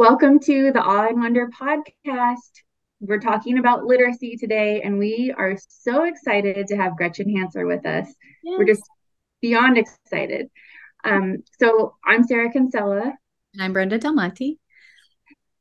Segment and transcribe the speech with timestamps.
[0.00, 2.62] Welcome to the Awe and Wonder podcast.
[3.00, 7.84] We're talking about literacy today, and we are so excited to have Gretchen Hanser with
[7.84, 8.06] us.
[8.42, 8.58] Yes.
[8.58, 8.82] We're just
[9.42, 10.48] beyond excited.
[11.04, 13.12] Um, so I'm Sarah Kinsella.
[13.52, 14.56] And I'm Brenda Delmonte.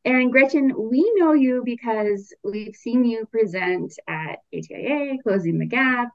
[0.05, 6.11] And Gretchen, we know you because we've seen you present at ATIA, Closing the Gap.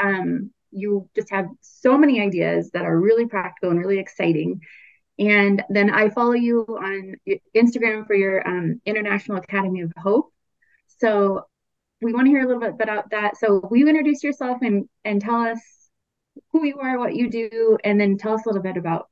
[0.00, 4.60] Um, you just have so many ideas that are really practical and really exciting.
[5.18, 7.14] And then I follow you on
[7.56, 10.32] Instagram for your um, International Academy of Hope.
[10.98, 11.46] So
[12.00, 13.36] we want to hear a little bit about that.
[13.36, 15.60] So will you introduce yourself and, and tell us
[16.52, 19.08] who you are, what you do, and then tell us a little bit about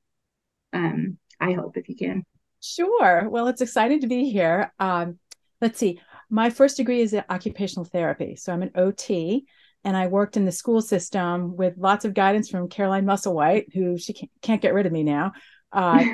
[0.72, 2.24] um, iHope if you can.
[2.60, 3.28] Sure.
[3.28, 4.72] Well, it's exciting to be here.
[4.78, 5.18] Um,
[5.60, 6.00] let's see.
[6.30, 8.36] My first degree is in occupational therapy.
[8.36, 9.44] So I'm an OT
[9.84, 13.98] and I worked in the school system with lots of guidance from Caroline Musselwhite, who
[13.98, 15.32] she can't, can't get rid of me now.
[15.72, 16.04] Uh,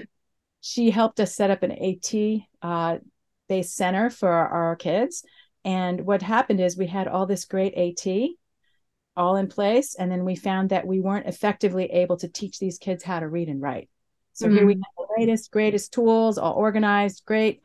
[0.60, 2.14] she helped us set up an AT
[2.62, 2.98] uh,
[3.48, 5.24] based center for our kids.
[5.64, 8.30] And what happened is we had all this great AT
[9.18, 9.96] all in place.
[9.96, 13.28] And then we found that we weren't effectively able to teach these kids how to
[13.28, 13.90] read and write.
[14.32, 14.56] So mm-hmm.
[14.56, 14.82] here we mm-hmm.
[14.82, 17.62] have the latest, greatest tools, all organized, great.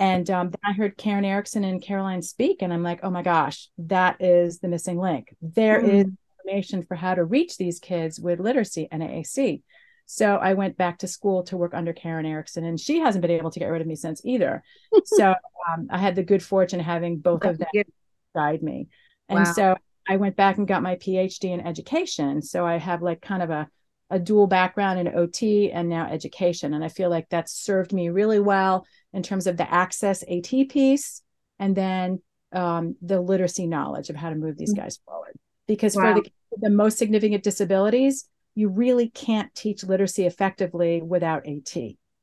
[0.00, 3.22] And um, then I heard Karen Erickson and Caroline speak, and I'm like, oh my
[3.22, 5.34] gosh, that is the missing link.
[5.40, 5.90] There mm-hmm.
[5.90, 6.06] is
[6.44, 9.62] information for how to reach these kids with literacy and AAC.
[10.10, 13.30] So I went back to school to work under Karen Erickson, and she hasn't been
[13.30, 14.62] able to get rid of me since either.
[15.04, 15.34] so
[15.70, 17.68] um, I had the good fortune of having both of them
[18.34, 18.88] guide me.
[19.28, 19.52] And wow.
[19.52, 19.76] so
[20.08, 22.40] I went back and got my PhD in education.
[22.40, 23.68] So I have like kind of a,
[24.08, 26.72] a dual background in OT and now education.
[26.72, 30.70] And I feel like that's served me really well in terms of the access AT
[30.70, 31.20] piece
[31.58, 34.78] and then um, the literacy knowledge of how to move these mm.
[34.78, 35.38] guys forward.
[35.66, 36.14] Because wow.
[36.14, 36.30] for the,
[36.62, 38.26] the most significant disabilities,
[38.58, 41.76] you really can't teach literacy effectively without AT,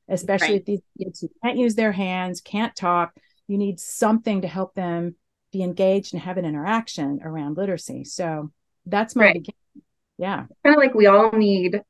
[0.10, 0.60] especially right.
[0.60, 3.14] if these kids who can't use their hands, can't talk.
[3.48, 5.16] You need something to help them
[5.54, 8.04] be engaged and have an interaction around literacy.
[8.04, 8.52] So
[8.86, 9.34] that's my right.
[9.36, 9.56] beginning.
[10.18, 10.46] Yeah.
[10.66, 11.82] Kind of like we all need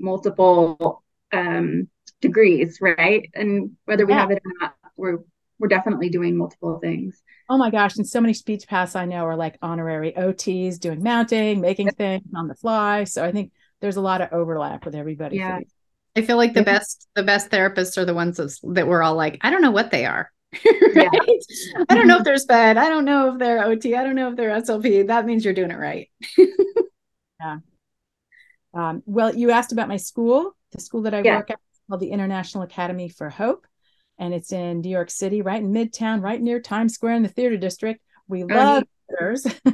[0.00, 1.90] multiple um,
[2.22, 3.28] degrees, right?
[3.34, 4.20] And whether we yeah.
[4.20, 5.18] have it or not, we're
[5.58, 7.22] we're definitely doing multiple things.
[7.50, 7.96] Oh my gosh.
[7.96, 12.24] And so many speech paths I know are like honorary OTs doing mounting, making things
[12.34, 13.04] on the fly.
[13.04, 13.52] So I think
[13.82, 15.36] there's a lot of overlap with everybody.
[15.36, 15.60] Yeah.
[16.16, 19.14] I feel like the best the best therapists are the ones that, that we're all
[19.14, 20.30] like, I don't know what they are.
[20.64, 20.94] right?
[20.94, 21.84] Yeah.
[21.88, 22.76] I don't know if they're SPED.
[22.76, 23.96] I don't know if they're OT.
[23.96, 25.08] I don't know if they're SLP.
[25.08, 26.10] That means you're doing it right.
[26.38, 27.58] yeah.
[28.74, 30.54] Um, well, you asked about my school.
[30.72, 31.38] The school that I yeah.
[31.38, 33.66] work at is called the International Academy for Hope.
[34.18, 37.28] And it's in New York City, right in Midtown, right near Times Square in the
[37.28, 38.00] theater district.
[38.28, 39.46] We oh, love theaters.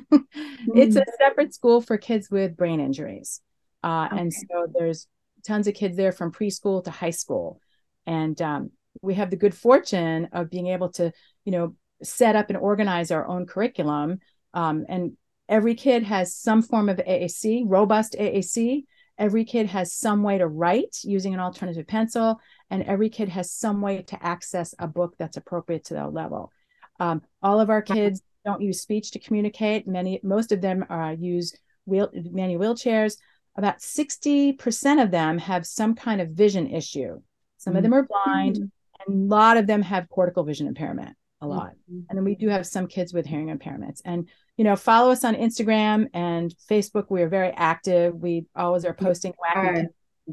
[0.75, 3.41] it's a separate school for kids with brain injuries.
[3.83, 4.21] Uh, okay.
[4.21, 5.07] And so there's
[5.47, 7.61] tons of kids there from preschool to high school.
[8.07, 8.71] And um,
[9.03, 11.13] we have the good fortune of being able to,
[11.45, 14.19] you know, set up and organize our own curriculum.
[14.55, 15.17] Um, and
[15.49, 18.85] every kid has some form of AAC, robust AAC.
[19.19, 22.41] Every kid has some way to write using an alternative pencil,
[22.71, 26.53] and every kid has some way to access a book that's appropriate to their level.
[27.01, 29.89] Um, all of our kids don't use speech to communicate.
[29.89, 31.53] Many, most of them uh, use
[31.85, 33.17] wheel, many wheelchairs
[33.59, 37.21] about 60% of them have some kind of vision issue.
[37.57, 37.77] Some mm-hmm.
[37.77, 39.13] of them are blind, mm-hmm.
[39.13, 41.73] and a lot of them have cortical vision impairment, a lot.
[41.91, 42.01] Mm-hmm.
[42.09, 44.01] And then we do have some kids with hearing impairments.
[44.05, 47.07] And, you know, follow us on Instagram and Facebook.
[47.11, 48.15] We are very active.
[48.15, 49.89] We always are posting wacky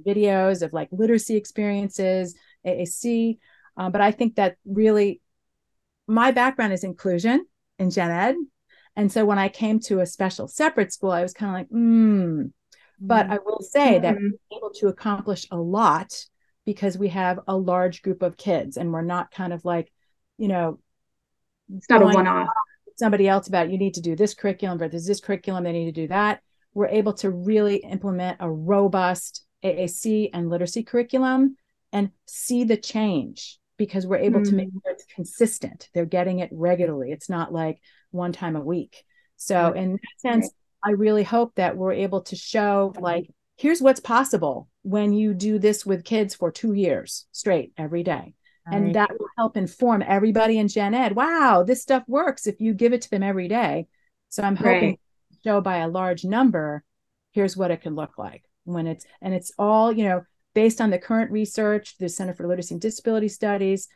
[0.06, 3.40] videos of like literacy experiences, AAC.
[3.78, 5.22] Um, but I think that really
[6.07, 7.46] my background is inclusion
[7.80, 8.36] in gen ed.
[8.96, 11.68] And so when I came to a special separate school, I was kind of like,
[11.69, 12.46] hmm,
[13.00, 14.29] but I will say that mm-hmm.
[14.51, 16.25] we're able to accomplish a lot
[16.66, 19.91] because we have a large group of kids and we're not kind of like,
[20.38, 20.79] you know,
[21.75, 22.50] it's not a one off.
[22.97, 25.94] Somebody else about you need to do this curriculum, but there's this curriculum, they need
[25.94, 26.41] to do that.
[26.73, 31.57] We're able to really implement a robust AAC and literacy curriculum
[31.91, 34.50] and see the change because we're able mm-hmm.
[34.50, 34.81] to make mm.
[34.83, 35.89] sure it's consistent.
[35.94, 37.12] They're getting it regularly.
[37.12, 37.80] It's not like
[38.12, 39.03] one time a week.
[39.38, 40.50] So, in that sense,
[40.86, 43.28] I really hope that we're able to show like
[43.58, 48.34] here's what's possible when you do this with kids for two years straight every day.
[48.68, 51.16] and that will help inform everybody in gen ed.
[51.16, 53.88] Wow, this stuff works if you give it to them every day.
[54.30, 55.00] So I'm hoping right.
[55.32, 56.84] to show by a large number,
[57.32, 60.24] here's what it can look like when it's and it's all, you know,
[60.54, 63.88] based on the current research, the Center for Literacy and Disability Studies.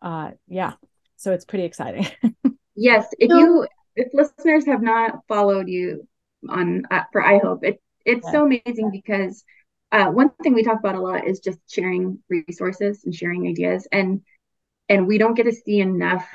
[0.00, 0.74] Uh yeah.
[1.16, 2.06] So it's pretty exciting.
[2.74, 3.06] yes.
[3.18, 3.66] If you
[3.96, 6.07] if listeners have not followed you
[6.48, 8.32] on uh, for I hope it it's yeah.
[8.32, 9.44] so amazing because
[9.90, 13.86] uh, one thing we talk about a lot is just sharing resources and sharing ideas
[13.90, 14.22] and
[14.88, 16.26] and we don't get to see enough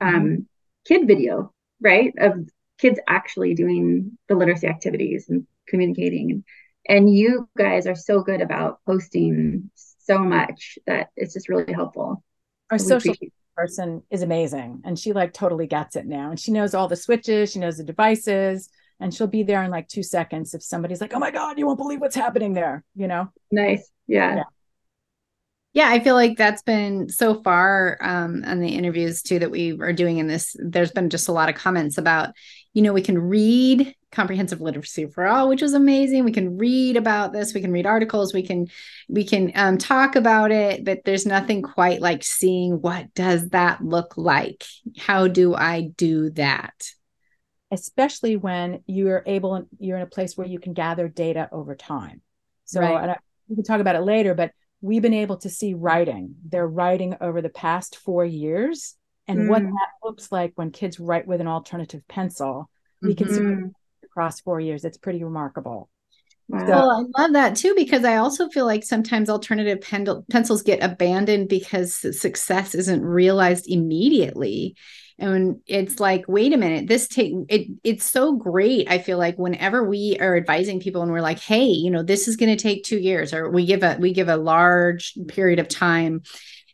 [0.00, 0.42] um, mm-hmm.
[0.86, 2.12] kid video, right?
[2.18, 2.48] Of
[2.78, 6.44] kids actually doing the literacy activities and communicating.
[6.88, 12.22] And you guys are so good about posting so much that it's just really helpful.
[12.70, 13.14] Our so social
[13.56, 16.96] person is amazing and she like totally gets it now and she knows all the
[16.96, 18.68] switches, she knows the devices
[19.00, 21.66] and she'll be there in like 2 seconds if somebody's like, "Oh my god, you
[21.66, 23.28] won't believe what's happening there," you know.
[23.50, 23.90] Nice.
[24.06, 24.36] Yeah.
[24.36, 24.42] yeah
[25.76, 29.78] yeah i feel like that's been so far um on the interviews too that we
[29.78, 32.30] are doing in this there's been just a lot of comments about
[32.72, 36.96] you know we can read comprehensive literacy for all which was amazing we can read
[36.96, 38.66] about this we can read articles we can
[39.08, 43.84] we can um, talk about it but there's nothing quite like seeing what does that
[43.84, 44.64] look like
[44.96, 46.90] how do i do that
[47.70, 52.20] especially when you're able you're in a place where you can gather data over time
[52.64, 53.10] so right.
[53.10, 53.16] I,
[53.48, 56.36] we can talk about it later but we've been able to see writing.
[56.48, 58.94] They're writing over the past four years.
[59.28, 59.48] And mm.
[59.48, 62.70] what that looks like when kids write with an alternative pencil,
[63.02, 63.24] we mm-hmm.
[63.24, 63.66] can see mm-hmm.
[64.04, 64.84] across four years.
[64.84, 65.88] It's pretty remarkable.
[66.48, 66.64] Wow.
[66.68, 70.80] Well, I love that too because I also feel like sometimes alternative pen- pencils get
[70.80, 74.76] abandoned because success isn't realized immediately
[75.18, 79.36] and it's like wait a minute this take it it's so great i feel like
[79.36, 82.62] whenever we are advising people and we're like hey you know this is going to
[82.62, 86.22] take 2 years or we give a we give a large period of time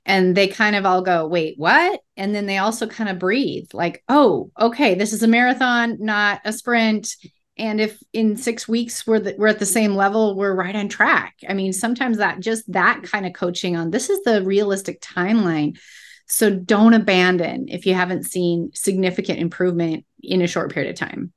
[0.05, 2.01] and they kind of all go wait what?
[2.17, 6.41] And then they also kind of breathe like oh okay this is a marathon not
[6.45, 7.15] a sprint.
[7.59, 10.89] And if in six weeks we're the, we're at the same level we're right on
[10.89, 11.37] track.
[11.49, 15.79] I mean sometimes that just that kind of coaching on this is the realistic timeline
[16.27, 21.33] so don't abandon if you haven't seen significant improvement in a short period of time.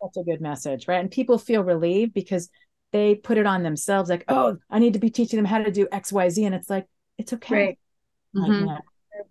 [0.00, 1.00] That's a good message, right?
[1.00, 2.50] And people feel relieved because
[2.92, 5.70] they put it on themselves like, oh, I need to be teaching them how to
[5.70, 6.44] do X, Y, Z.
[6.44, 6.86] And it's like,
[7.18, 7.54] it's okay.
[7.54, 7.78] Right.
[8.34, 8.66] Mm-hmm.
[8.66, 8.82] Like,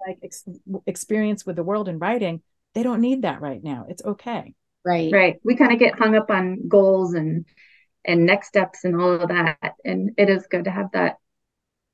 [0.08, 0.46] like ex-
[0.86, 2.42] experience with the world and writing,
[2.74, 3.86] they don't need that right now.
[3.90, 4.54] It's okay.
[4.84, 5.12] Right.
[5.12, 5.40] Right.
[5.44, 7.46] We kind of get hung up on goals and
[8.04, 9.74] and next steps and all of that.
[9.84, 11.16] And it is good to have that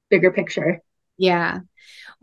[0.10, 0.82] bigger picture.
[1.18, 1.60] Yeah.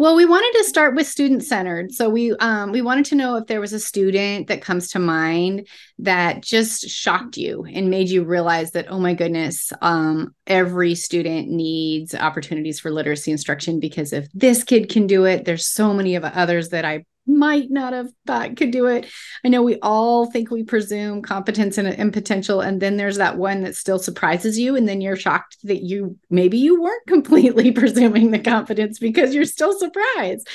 [0.00, 1.92] Well, we wanted to start with student centered.
[1.92, 5.00] So we um, we wanted to know if there was a student that comes to
[5.00, 5.66] mind
[5.98, 11.48] that just shocked you and made you realize that oh my goodness, um, every student
[11.48, 16.14] needs opportunities for literacy instruction because if this kid can do it, there's so many
[16.14, 19.06] of others that I might not have thought could do it.
[19.44, 23.36] I know we all think we presume competence and, and, potential, and then there's that
[23.36, 27.72] one that still surprises you, and then you're shocked that you maybe you weren't completely
[27.72, 30.48] presuming the competence because you're still surprised.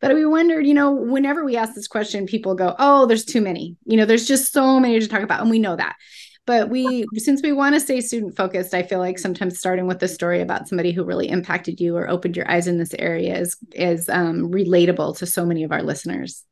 [0.00, 3.40] But we wondered, you know, whenever we ask this question, people go, "Oh, there's too
[3.40, 5.96] many." You know, there's just so many to talk about, and we know that
[6.46, 10.02] but we since we want to stay student focused i feel like sometimes starting with
[10.02, 13.38] a story about somebody who really impacted you or opened your eyes in this area
[13.38, 16.44] is is um, relatable to so many of our listeners.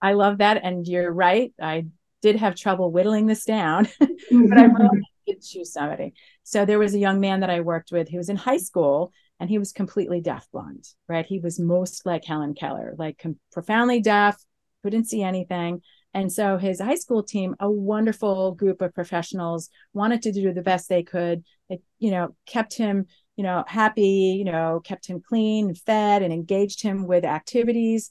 [0.00, 1.86] I love that and you're right i
[2.22, 4.08] did have trouble whittling this down but
[4.58, 6.14] i really did choose somebody.
[6.42, 9.12] So there was a young man that i worked with he was in high school
[9.40, 11.26] and he was completely deafblind right?
[11.26, 14.36] He was most like helen keller like com- profoundly deaf
[14.84, 15.82] couldn't see anything
[16.14, 20.62] and so his high school team, a wonderful group of professionals, wanted to do the
[20.62, 21.44] best they could.
[21.68, 23.06] It, you know, kept him,
[23.36, 28.10] you know, happy, you know, kept him clean and fed and engaged him with activities.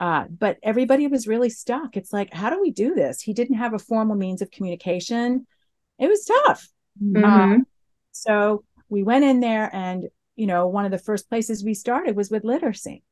[0.00, 1.96] Uh, but everybody was really stuck.
[1.96, 3.22] It's like, how do we do this?
[3.22, 5.46] He didn't have a formal means of communication.
[5.98, 6.68] It was tough.
[7.02, 7.24] Mm-hmm.
[7.24, 7.64] Uh,
[8.10, 12.16] so we went in there and, you know, one of the first places we started
[12.16, 13.02] was with literacy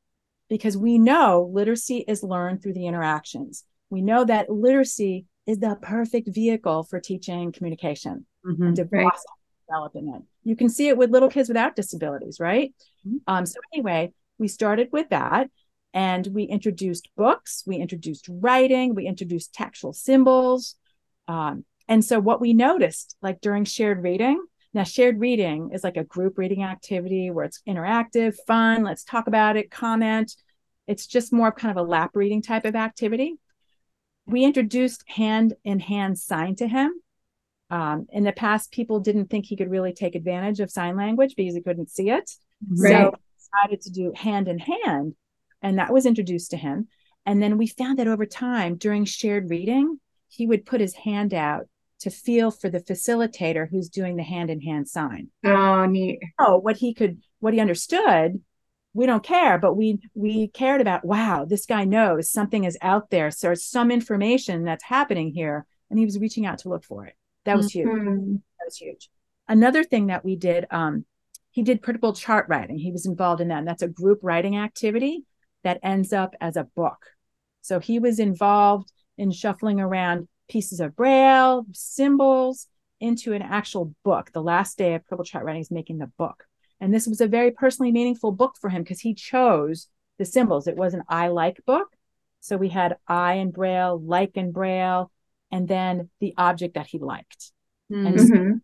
[0.49, 5.77] because we know literacy is learned through the interactions we know that literacy is the
[5.81, 8.63] perfect vehicle for teaching communication mm-hmm.
[8.63, 10.21] and developing it.
[10.43, 12.73] You can see it with little kids without disabilities, right?
[13.07, 13.17] Mm-hmm.
[13.27, 15.49] Um, so anyway, we started with that
[15.93, 20.75] and we introduced books, we introduced writing, we introduced tactile symbols.
[21.27, 25.95] Um, and so what we noticed, like during shared reading, now shared reading is like
[25.95, 30.35] a group reading activity where it's interactive, fun, let's talk about it, comment.
[30.87, 33.37] It's just more of kind of a lap reading type of activity
[34.25, 36.93] we introduced hand in hand sign to him.
[37.69, 41.33] Um, in the past, people didn't think he could really take advantage of sign language
[41.35, 42.31] because he couldn't see it.
[42.69, 42.91] Right.
[42.91, 45.15] So decided to do hand in hand,
[45.61, 46.87] and that was introduced to him.
[47.25, 51.33] And then we found that over time, during shared reading, he would put his hand
[51.33, 51.67] out
[52.01, 55.29] to feel for the facilitator who's doing the hand in hand sign.
[55.43, 56.19] Oh, neat.
[56.37, 58.41] Oh, what he could, what he understood
[58.95, 63.09] we don't care but we we cared about wow this guy knows something is out
[63.11, 66.83] there so there's some information that's happening here and he was reaching out to look
[66.83, 68.33] for it that was huge mm-hmm.
[68.33, 69.09] that was huge
[69.47, 71.05] another thing that we did um
[71.51, 74.57] he did predictable chart writing he was involved in that and that's a group writing
[74.57, 75.23] activity
[75.65, 77.07] that ends up as a book.
[77.61, 82.67] So he was involved in shuffling around pieces of braille, symbols
[83.01, 84.31] into an actual book.
[84.31, 86.45] The last day of Predictable chart Writing is making the book.
[86.79, 90.67] And this was a very personally meaningful book for him because he chose the symbols.
[90.67, 91.87] It was an I like book.
[92.41, 95.11] So we had I in Braille, like in Braille,
[95.51, 97.51] and then the object that he liked.
[97.91, 98.07] Mm-hmm.
[98.07, 98.61] And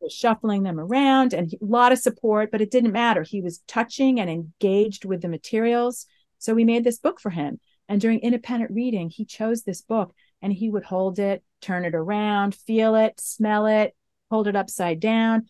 [0.00, 3.22] so shuffling them around and a lot of support, but it didn't matter.
[3.22, 6.06] He was touching and engaged with the materials.
[6.38, 7.58] So we made this book for him.
[7.88, 11.94] And during independent reading, he chose this book and he would hold it, turn it
[11.94, 13.96] around, feel it, smell it,
[14.30, 15.46] hold it upside down.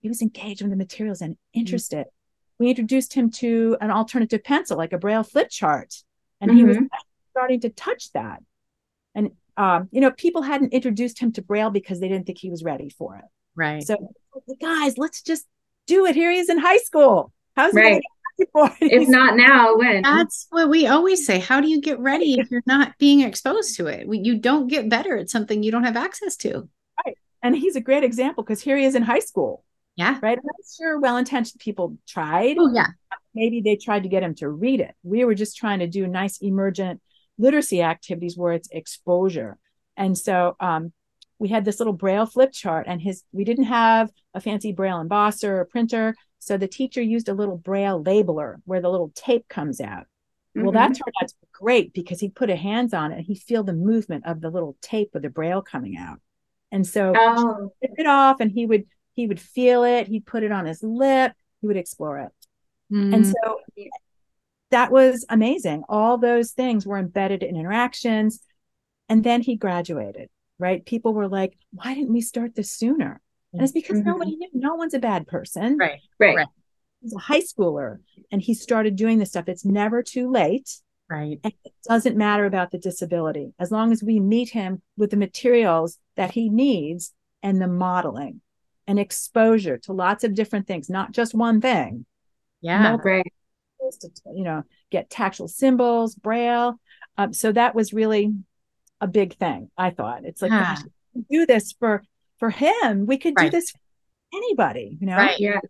[0.00, 2.06] He was engaged with the materials and interested.
[2.06, 2.64] Mm-hmm.
[2.64, 5.94] We introduced him to an alternative pencil, like a Braille flip chart,
[6.40, 6.58] and mm-hmm.
[6.58, 6.86] he was mm-hmm.
[7.30, 8.42] starting to touch that.
[9.14, 12.50] And um, you know, people hadn't introduced him to Braille because they didn't think he
[12.50, 13.24] was ready for it.
[13.54, 13.82] Right.
[13.82, 13.96] So,
[14.60, 15.46] guys, let's just
[15.86, 16.14] do it.
[16.14, 17.32] Here he is in high school.
[17.56, 18.02] How's right.
[18.38, 20.02] if not now, when?
[20.02, 21.38] That's what we always say.
[21.38, 24.06] How do you get ready if you're not being exposed to it?
[24.10, 26.68] You don't get better at something you don't have access to.
[27.04, 27.16] Right.
[27.42, 29.64] And he's a great example because here he is in high school.
[29.96, 30.18] Yeah.
[30.22, 30.38] Right.
[30.38, 32.56] I'm sure well intentioned people tried.
[32.58, 32.88] Oh, yeah.
[33.34, 34.94] Maybe they tried to get him to read it.
[35.02, 37.00] We were just trying to do nice emergent
[37.38, 39.58] literacy activities where it's exposure.
[39.96, 40.92] And so um,
[41.38, 45.02] we had this little braille flip chart and his we didn't have a fancy braille
[45.02, 49.48] embosser or printer so the teacher used a little braille labeler where the little tape
[49.48, 50.04] comes out
[50.56, 50.62] mm-hmm.
[50.62, 51.04] well that mm-hmm.
[51.04, 53.62] turned out to be great because he'd put a hands on it and he'd feel
[53.62, 56.18] the movement of the little tape of the braille coming out
[56.72, 57.72] and so oh.
[57.80, 58.84] it off and he would
[59.16, 62.32] he would feel it he'd put it on his lip he would explore it
[62.92, 63.12] mm-hmm.
[63.12, 63.60] and so
[64.70, 68.40] that was amazing all those things were embedded in interactions
[69.08, 70.84] and then he graduated right?
[70.84, 73.20] People were like, why didn't we start this sooner?
[73.52, 74.08] And it's because mm-hmm.
[74.08, 74.48] nobody knew.
[74.52, 75.78] No one's a bad person.
[75.78, 76.00] Right.
[76.18, 76.36] Right.
[76.36, 76.46] right.
[77.00, 77.98] He's a high schooler
[78.30, 79.48] and he started doing this stuff.
[79.48, 80.70] It's never too late.
[81.08, 81.38] Right.
[81.44, 85.16] And it doesn't matter about the disability as long as we meet him with the
[85.16, 88.40] materials that he needs and the modeling
[88.86, 92.06] and exposure to lots of different things, not just one thing.
[92.60, 92.96] Yeah.
[93.02, 93.32] Right.
[94.00, 96.80] To, you know, get tactile symbols, braille.
[97.16, 98.34] Um, so that was really
[99.00, 99.70] a big thing.
[99.76, 100.80] I thought it's like gosh,
[101.30, 102.02] do this for
[102.38, 103.06] for him.
[103.06, 103.44] We could right.
[103.44, 103.78] do this for
[104.34, 104.96] anybody.
[105.00, 105.38] You know, right?
[105.38, 105.60] Yeah,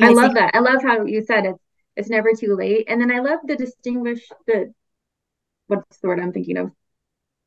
[0.00, 0.54] I love that.
[0.54, 1.58] I love how you said it's
[1.96, 4.72] it's never too late, and then I love the distinguish the
[5.68, 6.70] what's the word I'm thinking of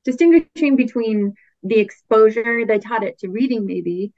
[0.03, 1.33] distinguishing between
[1.63, 4.13] the exposure they taught it to reading maybe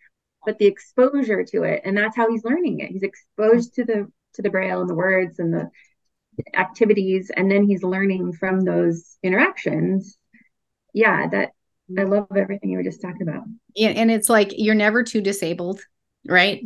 [0.46, 4.10] but the exposure to it and that's how he's learning it he's exposed to the
[4.34, 5.70] to the braille and the words and the
[6.56, 10.18] activities and then he's learning from those interactions
[10.94, 11.52] yeah, that
[11.98, 13.44] I love everything you were just talking about.
[13.76, 15.82] Yeah, and it's like you're never too disabled,
[16.28, 16.64] right?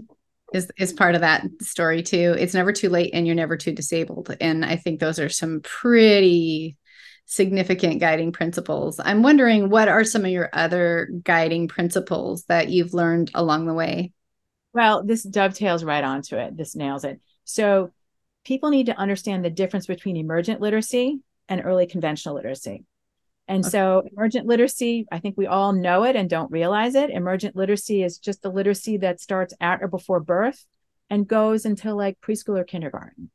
[0.53, 2.35] Is is part of that story too.
[2.37, 4.35] It's never too late and you're never too disabled.
[4.39, 6.77] And I think those are some pretty
[7.25, 8.99] significant guiding principles.
[9.03, 13.73] I'm wondering what are some of your other guiding principles that you've learned along the
[13.73, 14.11] way?
[14.73, 16.57] Well, this dovetails right onto it.
[16.57, 17.19] This nails it.
[17.43, 17.91] So
[18.43, 22.85] people need to understand the difference between emergent literacy and early conventional literacy.
[23.47, 23.71] And okay.
[23.71, 27.09] so, emergent literacy, I think we all know it and don't realize it.
[27.09, 30.65] Emergent literacy is just the literacy that starts at or before birth
[31.09, 33.29] and goes until like preschool or kindergarten,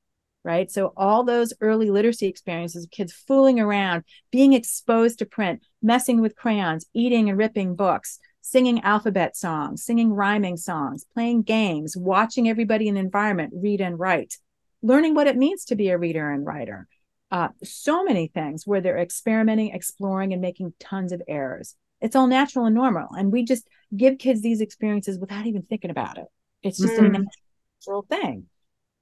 [0.49, 0.69] right?
[0.69, 4.03] So, all those early literacy experiences of kids fooling around,
[4.33, 10.13] being exposed to print, messing with crayons, eating and ripping books, singing alphabet songs, singing
[10.13, 14.39] rhyming songs, playing games, watching everybody in the environment read and write,
[14.83, 16.89] learning what it means to be a reader and writer
[17.31, 21.75] uh, so many things where they're experimenting, exploring, and making tons of errors.
[22.01, 23.09] It's all natural and normal.
[23.11, 26.27] And we just give kids these experiences without even thinking about it.
[26.63, 27.07] It's just mm.
[27.07, 27.25] a
[27.81, 28.47] natural thing.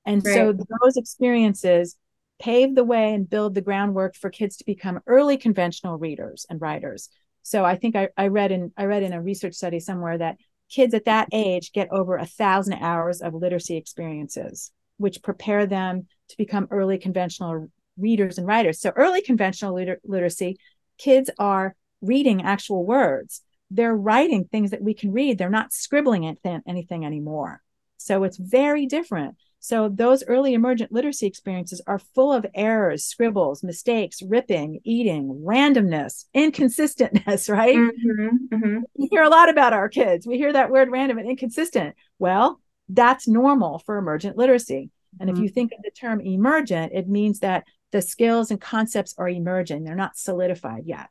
[0.06, 0.34] And right.
[0.34, 1.96] so those experiences
[2.38, 6.60] pave the way and build the groundwork for kids to become early conventional readers and
[6.60, 7.08] writers.
[7.42, 10.36] So I think I, I read in I read in a research study somewhere that
[10.70, 16.06] kids at that age get over a thousand hours of literacy experiences, which prepare them
[16.28, 18.80] to become early conventional readers and writers.
[18.80, 20.58] So early conventional liter- literacy,
[20.98, 23.42] kids are reading actual words.
[23.70, 25.38] They're writing things that we can read.
[25.38, 27.62] They're not scribbling anything, anything anymore.
[27.96, 29.36] So it's very different.
[29.60, 36.26] So those early emergent literacy experiences are full of errors, scribbles, mistakes, ripping, eating, randomness,
[36.34, 37.76] inconsistentness, right?
[37.76, 38.78] Mm-hmm, mm-hmm.
[38.96, 40.26] We hear a lot about our kids.
[40.26, 41.96] We hear that word random and inconsistent.
[42.18, 44.90] Well, that's normal for emergent literacy.
[45.18, 45.38] And mm-hmm.
[45.38, 49.28] if you think of the term emergent, it means that the skills and concepts are
[49.28, 51.08] emerging, they're not solidified yet.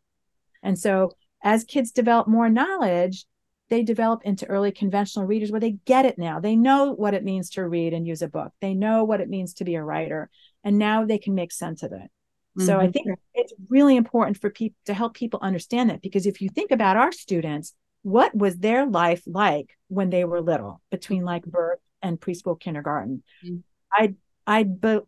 [0.62, 1.12] And so,
[1.44, 3.26] as kids develop more knowledge,
[3.70, 6.40] they develop into early conventional readers where they get it now.
[6.40, 9.30] They know what it means to read and use a book, they know what it
[9.30, 10.30] means to be a writer,
[10.64, 12.10] and now they can make sense of it.
[12.58, 12.66] Mm-hmm.
[12.66, 16.42] So I think it's really important for people to help people understand that because if
[16.42, 21.24] you think about our students, what was their life like when they were little between
[21.24, 23.24] like birth and preschool kindergarten?
[23.44, 23.58] Mm-hmm.
[23.92, 24.14] I
[24.48, 24.68] I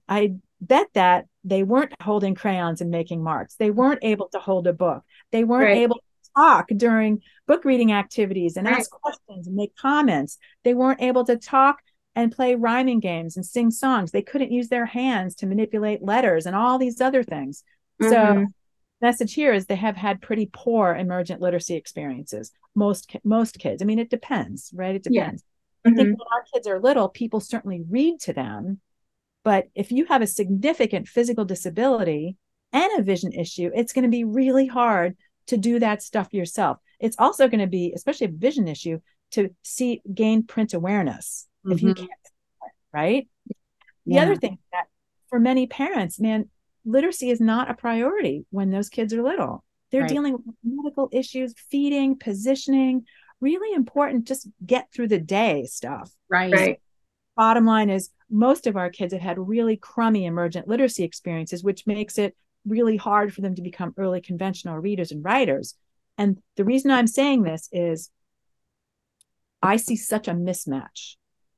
[0.10, 3.56] I bet that they weren't holding crayons and making marks.
[3.56, 5.04] They weren't able to hold a book.
[5.32, 5.78] They weren't right.
[5.78, 6.02] able
[6.38, 8.78] talk during book reading activities and right.
[8.78, 10.38] ask questions and make comments.
[10.64, 11.80] They weren't able to talk
[12.16, 14.12] and play rhyming games and sing songs.
[14.12, 17.64] They couldn't use their hands to manipulate letters and all these other things.
[18.02, 18.12] Mm-hmm.
[18.12, 18.48] So
[19.02, 23.86] message here is they have had pretty poor emergent literacy experiences most most kids i
[23.86, 25.44] mean it depends right it depends
[25.86, 25.92] yeah.
[25.92, 26.00] mm-hmm.
[26.00, 28.80] i think when our kids are little people certainly read to them
[29.44, 32.38] but if you have a significant physical disability
[32.74, 35.16] and a vision issue it's going to be really hard
[35.48, 39.00] to do that stuff yourself it's also going to be especially a vision issue
[39.32, 41.74] to see gain print awareness mm-hmm.
[41.74, 42.06] if you mm-hmm.
[42.06, 42.20] can't
[42.94, 43.28] right
[44.06, 44.22] the yeah.
[44.22, 44.86] other thing that
[45.30, 46.50] for many parents man
[46.88, 49.64] literacy is not a priority when those kids are little.
[49.92, 50.10] They're right.
[50.10, 53.06] dealing with medical issues, feeding, positioning,
[53.40, 56.12] really important, just get through the day stuff.
[56.30, 56.52] Right.
[56.52, 56.82] right.
[57.36, 61.86] Bottom line is most of our kids have had really crummy emergent literacy experiences, which
[61.86, 62.36] makes it
[62.68, 65.76] really hard for them to become early conventional readers and writers.
[66.18, 68.10] And the reason I'm saying this is
[69.62, 71.16] I see such a mismatch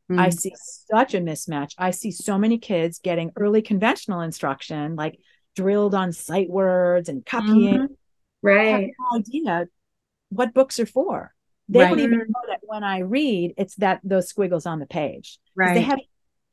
[0.10, 0.20] Mm.
[0.20, 0.54] I see
[0.89, 1.74] such a mismatch.
[1.78, 5.20] I see so many kids getting early conventional instruction, like
[5.56, 7.75] drilled on sight words and copying.
[7.75, 7.94] Mm-hmm.
[8.42, 8.92] Right.
[9.00, 9.68] no idea
[10.30, 11.34] what books are for.
[11.68, 11.89] They right.
[11.89, 15.39] don't even know that when I read, it's that those squiggles on the page.
[15.56, 15.75] Right.
[15.75, 16.00] They have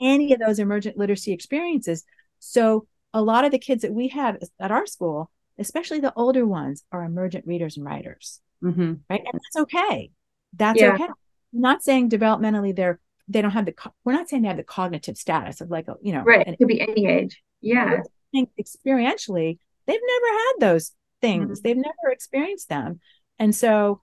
[0.01, 2.05] any of those emergent literacy experiences.
[2.39, 2.87] So
[3.17, 6.85] a lot of the kids that we have at our school, especially the older ones,
[6.93, 8.43] are emergent readers and writers.
[8.63, 8.93] Mm-hmm.
[9.09, 9.23] Right.
[9.25, 10.11] And that's okay.
[10.55, 10.93] That's yeah.
[10.93, 11.05] okay.
[11.05, 11.15] I'm
[11.53, 15.17] not saying developmentally they're they don't have the we're not saying they have the cognitive
[15.17, 17.99] status of like a you know right it could be any age yeah
[18.35, 21.63] experientially they've never had those things mm-hmm.
[21.65, 23.01] they've never experienced them
[23.39, 24.01] and so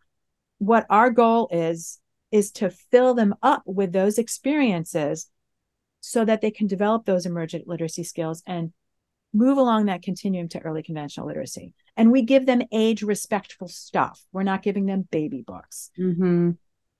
[0.57, 1.99] what our goal is
[2.31, 5.27] is to fill them up with those experiences
[6.01, 8.73] so that they can develop those emergent literacy skills and
[9.33, 14.23] move along that continuum to early conventional literacy and we give them age respectful stuff
[14.31, 16.51] we're not giving them baby books mm-hmm.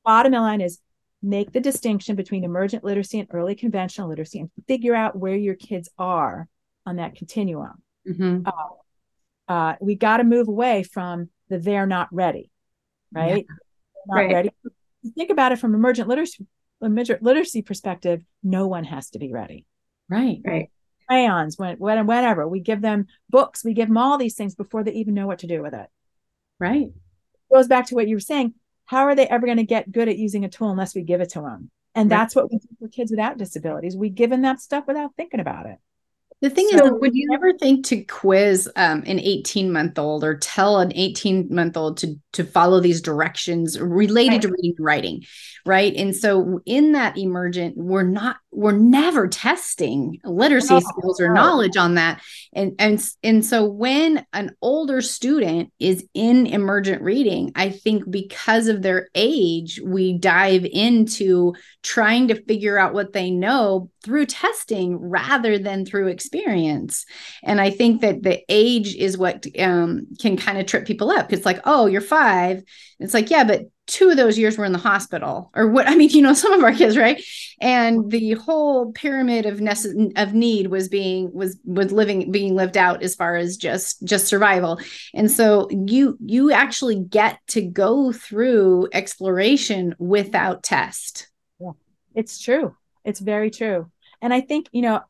[0.04, 0.80] bottom line is
[1.24, 5.56] make the distinction between emergent literacy and early conventional literacy and figure out where your
[5.56, 6.50] kids are
[6.86, 7.82] on that continuum.
[8.08, 8.46] Mm-hmm.
[8.46, 12.52] Uh, uh, we got to move away from the they're not ready,
[13.14, 13.46] right?
[13.48, 13.56] Yeah.
[14.06, 14.34] Not right.
[14.34, 14.50] ready.
[15.16, 16.46] Think about it from emergent literacy,
[16.82, 18.22] emergent literacy perspective.
[18.44, 19.66] No one has to be ready.
[20.10, 20.40] Right.
[20.46, 20.70] Right.
[21.08, 24.84] Crayons, when, when, whenever we give them books, we give them all these things before
[24.84, 25.88] they even know what to do with it.
[26.60, 26.88] Right.
[26.88, 28.54] It goes back to what you were saying
[28.86, 31.22] how are they ever going to get good at using a tool unless we give
[31.22, 31.70] it to them?
[31.96, 32.18] And right.
[32.18, 33.96] that's what we do for kids without disabilities.
[33.96, 35.78] We give them that stuff without thinking about it.
[36.42, 40.26] The thing so, is, would you ever think to quiz um, an 18 month old
[40.26, 44.42] or tell an 18 month old to to follow these directions related right.
[44.42, 45.24] to reading and writing,
[45.66, 45.96] right?
[45.96, 51.96] And so in that emergent, we're not we're never testing literacy skills or knowledge on
[51.96, 52.22] that.
[52.54, 58.68] And and and so when an older student is in emergent reading, I think because
[58.68, 64.98] of their age, we dive into trying to figure out what they know through testing
[64.98, 67.06] rather than through experience.
[67.42, 71.34] And I think that the age is what um, can kind of trip people up.
[71.34, 72.64] It's like, oh, you're five.
[73.00, 75.96] It's like, yeah, but two of those years were in the hospital or what i
[75.96, 77.24] mean you know some of our kids right?
[77.60, 78.10] And mm-hmm.
[78.10, 83.04] the whole pyramid of necess- of need was being was was living being lived out
[83.04, 84.80] as far as just just survival.
[85.14, 91.30] And so you you actually get to go through exploration without test.
[91.60, 91.72] Yeah
[92.16, 92.76] it's true.
[93.04, 93.92] It's very true.
[94.22, 95.02] And i think you know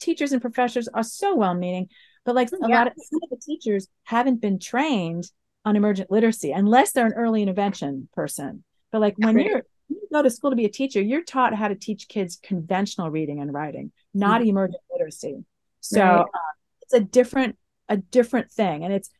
[0.00, 1.86] teachers and professors are so well meaning
[2.24, 5.30] but like a lot of some of the teachers haven't been trained
[5.64, 8.64] on emergent literacy unless they're an early intervention person.
[8.90, 11.68] But like when you're you go to school to be a teacher, you're taught how
[11.68, 14.50] to teach kids conventional reading and writing, not mm-hmm.
[14.50, 15.44] emergent literacy.
[15.80, 16.20] So right.
[16.20, 17.56] uh, it's a different
[17.88, 19.10] a different thing, and it's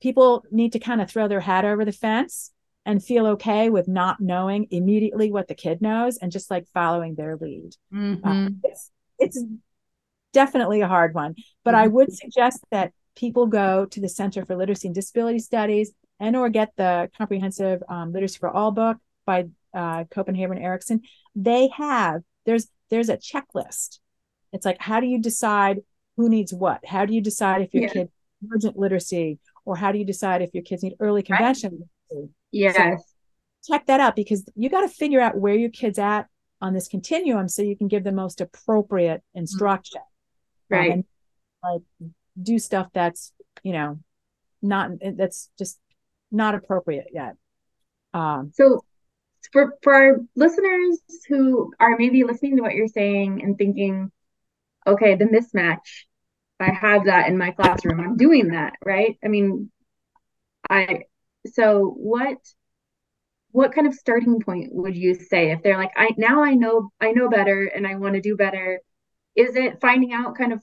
[0.00, 2.52] people need to kind of throw their hat over the fence
[2.86, 7.14] and feel okay with not knowing immediately what the kid knows and just like following
[7.14, 7.74] their lead.
[7.92, 8.26] Mm-hmm.
[8.26, 9.44] Uh, it's, it's
[10.32, 11.34] definitely a hard one,
[11.64, 11.84] but mm-hmm.
[11.84, 16.36] I would suggest that people go to the Center for Literacy and Disability Studies and
[16.36, 21.02] or get the comprehensive um, literacy for all book by uh, Koppenhaver Erickson.
[21.34, 23.98] They have there's there's a checklist.
[24.52, 25.80] It's like how do you decide
[26.16, 26.84] who needs what?
[26.86, 27.92] How do you decide if your yeah.
[27.92, 28.08] kid
[28.42, 31.88] emergent literacy or how do you decide if your kids need early convention?
[32.10, 32.28] Right.
[32.52, 32.76] Yes.
[32.76, 36.28] So check that out because you got to figure out where your kid's at
[36.60, 40.00] on this continuum so you can give the most appropriate instruction.
[40.70, 40.92] Right.
[40.92, 41.04] Um,
[41.62, 41.82] like
[42.40, 43.98] do stuff that's you know
[44.62, 45.78] not that's just
[46.30, 47.36] not appropriate yet.
[48.14, 48.84] Um, so
[49.52, 54.10] for for our listeners who are maybe listening to what you're saying and thinking
[54.86, 56.04] okay the mismatch
[56.60, 58.00] i have that in my classroom.
[58.00, 59.18] I'm doing that right?
[59.24, 59.70] I mean
[60.68, 61.02] i
[61.46, 62.38] so what
[63.52, 66.90] what kind of starting point would you say if they're like i now i know
[67.00, 68.80] i know better and i want to do better?
[69.34, 70.62] Is it finding out kind of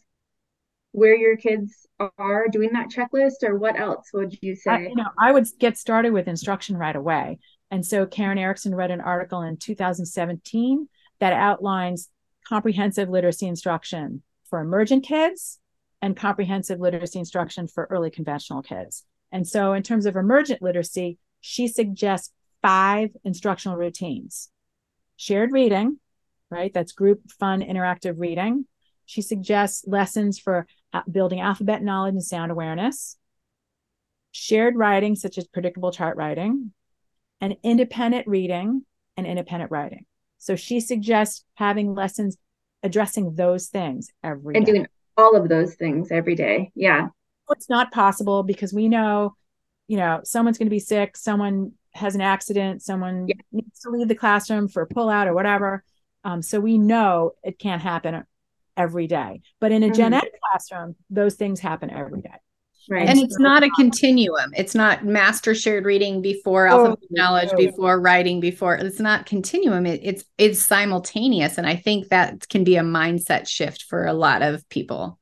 [0.95, 4.71] where your kids are doing that checklist or what else would you say?
[4.71, 7.39] I, you know i would get started with instruction right away.
[7.71, 10.87] And so karen erickson read an article in 2017
[11.19, 12.09] that outlines
[12.47, 15.59] comprehensive literacy instruction for emergent kids
[16.01, 19.05] and comprehensive literacy instruction for early conventional kids.
[19.31, 22.31] And so in terms of emergent literacy she suggests
[22.61, 24.49] five instructional routines.
[25.17, 25.99] Shared reading
[26.49, 26.73] right?
[26.73, 28.65] That's group fun interactive reading.
[29.05, 30.67] She suggests lessons for
[31.09, 33.17] building alphabet knowledge and sound awareness,
[34.31, 36.71] shared writing, such as predictable chart writing,
[37.41, 38.85] and independent reading
[39.17, 40.05] and independent writing.
[40.37, 42.37] So she suggests having lessons
[42.83, 44.71] addressing those things every and day.
[44.71, 46.71] doing all of those things every day.
[46.75, 47.07] Yeah.
[47.49, 49.35] It's not possible because we know,
[49.87, 53.35] you know, someone's going to be sick, someone has an accident, someone yeah.
[53.51, 55.83] needs to leave the classroom for a pullout or whatever.
[56.23, 58.23] Um, so we know it can't happen
[58.77, 59.41] every day.
[59.59, 59.95] But in a mm-hmm.
[59.95, 62.35] gen ed classroom, those things happen every day.
[62.87, 63.09] Right.
[63.09, 64.51] And it's not a continuum.
[64.55, 67.57] It's not master shared reading before oh, alphabet knowledge, no.
[67.57, 69.87] before writing, before it's not continuum.
[69.87, 71.57] It, it's it's simultaneous.
[71.57, 75.19] And I think that can be a mindset shift for a lot of people.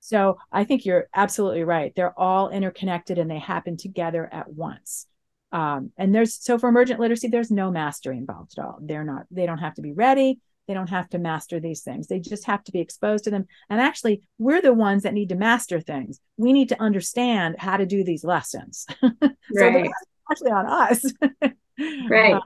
[0.00, 1.92] So I think you're absolutely right.
[1.94, 5.06] They're all interconnected and they happen together at once.
[5.52, 8.78] Um, and there's so for emergent literacy, there's no mastery involved at all.
[8.80, 10.40] They're not, they don't have to be ready.
[10.70, 12.06] They don't have to master these things.
[12.06, 13.48] They just have to be exposed to them.
[13.68, 16.20] And actually, we're the ones that need to master things.
[16.36, 18.86] We need to understand how to do these lessons.
[19.52, 19.86] Right.
[19.86, 19.92] so
[20.30, 21.04] actually on us.
[22.08, 22.34] right.
[22.34, 22.40] Uh,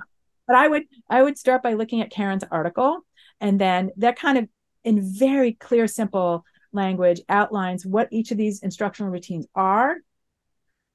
[0.46, 3.00] but I would I would start by looking at Karen's article
[3.42, 4.48] and then that kind of
[4.84, 9.98] in very clear simple language outlines what each of these instructional routines are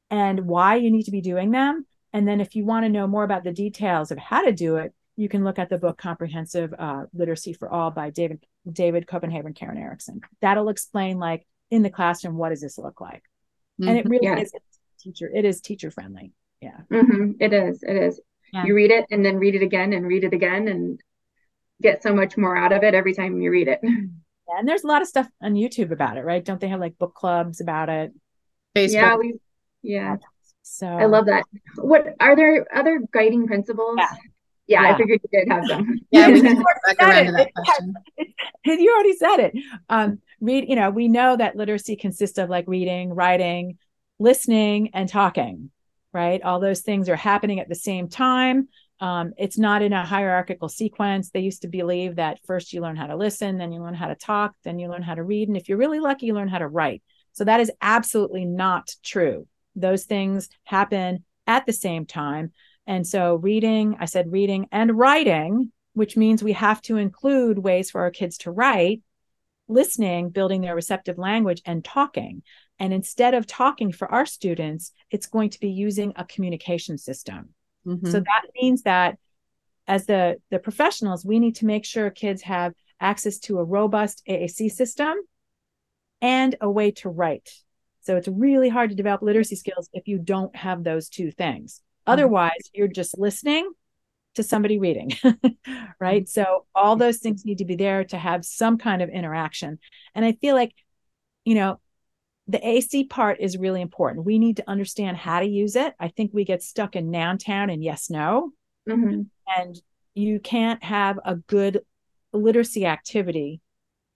[0.10, 3.06] and why you need to be doing them and then if you want to know
[3.06, 5.98] more about the details of how to do it you can look at the book
[5.98, 8.40] Comprehensive uh, Literacy for All by David
[8.72, 10.22] David Koppenhaver, Karen Erickson.
[10.42, 13.24] That'll explain like in the classroom what does this look like,
[13.82, 13.90] mm-hmm.
[13.90, 14.12] and it mm-hmm.
[14.12, 14.48] really yes.
[14.48, 14.54] is
[14.98, 15.30] teacher.
[15.34, 16.32] It is teacher friendly.
[16.62, 17.32] Yeah, mm-hmm.
[17.38, 17.84] it is.
[17.84, 18.22] It is.
[18.54, 18.64] Yeah.
[18.64, 21.02] You read it and then read it again and read it again and
[21.82, 23.82] get so much more out of it every time you read it.
[24.52, 26.44] Yeah, and there's a lot of stuff on YouTube about it, right?
[26.44, 28.12] Don't they have like book clubs about it?
[28.76, 28.94] Facebook.
[28.94, 29.36] Yeah, we
[29.84, 30.16] yeah.
[30.64, 31.44] So I love that.
[31.76, 33.98] What are there other guiding principles?
[34.00, 34.08] Yeah
[34.70, 36.00] yeah, yeah, I figured you did have some.
[36.12, 36.56] yeah, we can
[36.86, 37.94] back around to that question.
[38.66, 39.54] you already said it.
[39.90, 43.80] Um, read, you know, we know that literacy consists of like reading, writing,
[44.20, 45.72] listening, and talking,
[46.14, 46.40] right?
[46.44, 48.68] All those things are happening at the same time.
[49.00, 51.32] Um, it's not in a hierarchical sequence.
[51.32, 54.08] They used to believe that first you learn how to listen, then you learn how
[54.08, 55.48] to talk, then you learn how to read.
[55.48, 57.02] And if you're really lucky, you learn how to write.
[57.32, 59.48] So that is absolutely not true.
[59.76, 62.52] Those things happen at the same time.
[62.89, 67.91] And so, reading, I said reading and writing, which means we have to include ways
[67.91, 69.04] for our kids to write,
[69.67, 72.41] listening, building their receptive language, and talking.
[72.80, 77.49] And instead of talking for our students, it's going to be using a communication system.
[77.86, 78.10] Mm-hmm.
[78.10, 79.19] So that means that
[79.86, 84.23] as the, the professionals, we need to make sure kids have access to a robust
[84.28, 85.13] AAC system
[86.21, 87.52] and a way to write.
[88.02, 91.84] So it's really hard to develop literacy skills if you don't have those two things.
[92.10, 92.13] Mm-hmm.
[92.13, 93.72] Otherwise, you're just listening
[94.36, 95.12] to somebody reading,
[96.00, 96.24] right?
[96.24, 96.26] Mm-hmm.
[96.26, 99.80] So all those things need to be there to have some kind of interaction.
[100.15, 100.74] And I feel like,
[101.45, 101.80] you know,
[102.48, 104.26] the AAC part is really important.
[104.26, 105.93] We need to understand how to use it.
[106.00, 108.52] I think we get stuck in noun town and yes, no.
[108.89, 109.22] Mm-hmm.
[109.58, 109.82] And
[110.15, 111.82] you can't have a good
[112.34, 113.62] literacy activity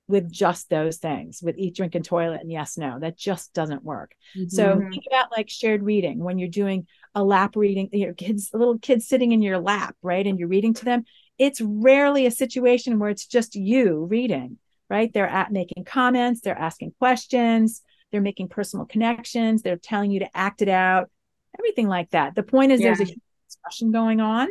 [0.07, 3.85] with just those things with eat drink and toilet and yes no that just doesn't
[3.85, 4.49] work mm-hmm.
[4.49, 8.77] so think about like shared reading when you're doing a lap reading your kids little
[8.79, 11.03] kids sitting in your lap right and you're reading to them
[11.37, 14.57] it's rarely a situation where it's just you reading
[14.89, 20.19] right they're at making comments they're asking questions they're making personal connections they're telling you
[20.19, 21.09] to act it out
[21.57, 22.93] everything like that the point is yeah.
[22.93, 23.15] there's a
[23.47, 24.47] discussion going on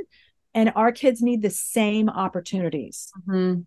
[0.55, 3.63] and our kids need the same opportunities mm-hmm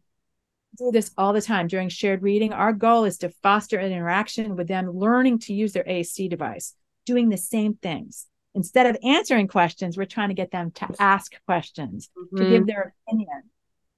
[0.75, 2.53] do this all the time during shared reading.
[2.53, 6.75] Our goal is to foster an interaction with them learning to use their AAC device,
[7.05, 8.27] doing the same things.
[8.55, 12.37] Instead of answering questions, we're trying to get them to ask questions, mm-hmm.
[12.37, 13.43] to give their opinion,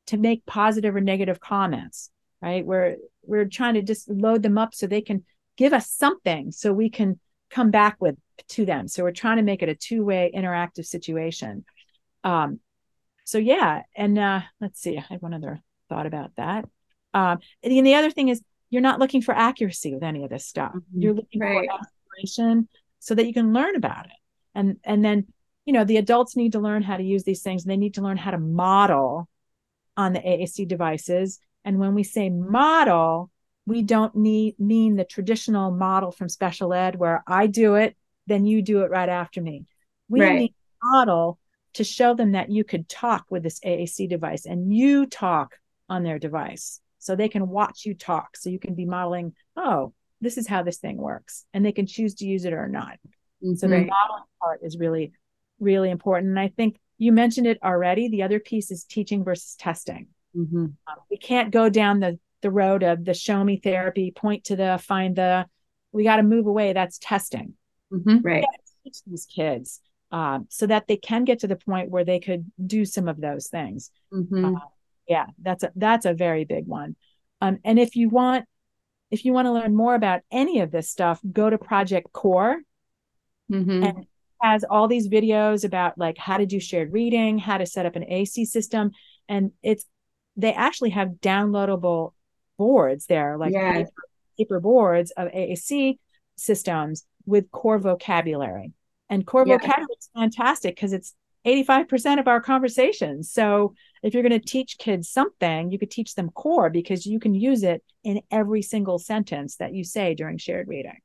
[0.08, 2.10] to make positive or negative comments,
[2.42, 2.66] right?
[2.66, 5.24] We're we're trying to just load them up so they can
[5.58, 8.16] give us something so we can come back with
[8.50, 8.88] to them.
[8.88, 11.64] So we're trying to make it a two way interactive situation.
[12.24, 12.60] Um,
[13.26, 16.66] so yeah, and uh, let's see, I have one other thought about that.
[17.14, 20.46] Um, and the other thing is you're not looking for accuracy with any of this
[20.46, 20.74] stuff.
[20.74, 21.02] Mm-hmm.
[21.02, 21.68] You're looking right.
[21.70, 22.68] for exploration
[23.00, 24.12] so that you can learn about it.
[24.58, 25.28] And and then
[25.66, 27.64] you know the adults need to learn how to use these things.
[27.64, 29.30] And they need to learn how to model
[29.96, 31.40] on the AAC devices.
[31.64, 33.32] And when we say model,
[33.66, 38.46] we don't need mean the traditional model from special ed where I do it, then
[38.46, 39.66] you do it right after me.
[40.10, 40.40] We right.
[40.40, 41.40] need model
[41.74, 45.56] to show them that you could talk with this AAC device and you talk
[45.90, 49.94] on their device so they can watch you talk so you can be modeling oh
[50.20, 52.98] this is how this thing works and they can choose to use it or not
[53.48, 53.56] mm-hmm.
[53.56, 55.12] so the modeling part is really
[55.60, 59.56] really important and i think you mentioned it already the other piece is teaching versus
[59.56, 60.66] testing mm-hmm.
[60.66, 64.56] um, we can't go down the the road of the show me therapy point to
[64.56, 65.46] the find the
[65.92, 67.54] we got to move away that's testing
[67.92, 68.18] mm-hmm.
[68.22, 68.46] right
[68.84, 72.50] teach these kids um, so that they can get to the point where they could
[72.66, 74.56] do some of those things mm-hmm.
[74.56, 74.60] uh,
[75.08, 76.96] yeah that's a that's a very big one
[77.42, 78.46] um, and if you want
[79.10, 82.58] if you want to learn more about any of this stuff go to project core
[83.52, 83.84] mm-hmm.
[83.84, 84.06] and
[84.42, 87.96] has all these videos about like how to do shared reading how to set up
[87.96, 88.92] an aac system
[89.28, 89.86] and it's
[90.36, 92.14] they actually have downloadable
[92.58, 93.76] boards there like yes.
[93.76, 93.92] paper,
[94.38, 95.98] paper, boards of aac
[96.36, 98.74] systems with core vocabulary
[99.10, 103.32] and core vocabulary is fantastic because it's 85% of our conversations.
[103.32, 107.20] So if you're going to teach kids something, you could teach them core because you
[107.20, 110.98] can use it in every single sentence that you say during shared reading.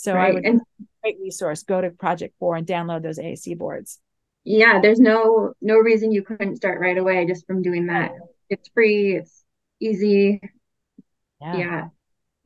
[0.00, 0.30] So right.
[0.30, 0.60] I would and,
[1.02, 1.62] great resource.
[1.62, 3.98] Go to Project Core and download those AAC boards.
[4.44, 8.12] Yeah, there's no no reason you couldn't start right away just from doing that.
[8.48, 9.44] It's free, it's
[9.80, 10.40] easy.
[11.40, 11.56] Yeah.
[11.56, 11.88] Yeah.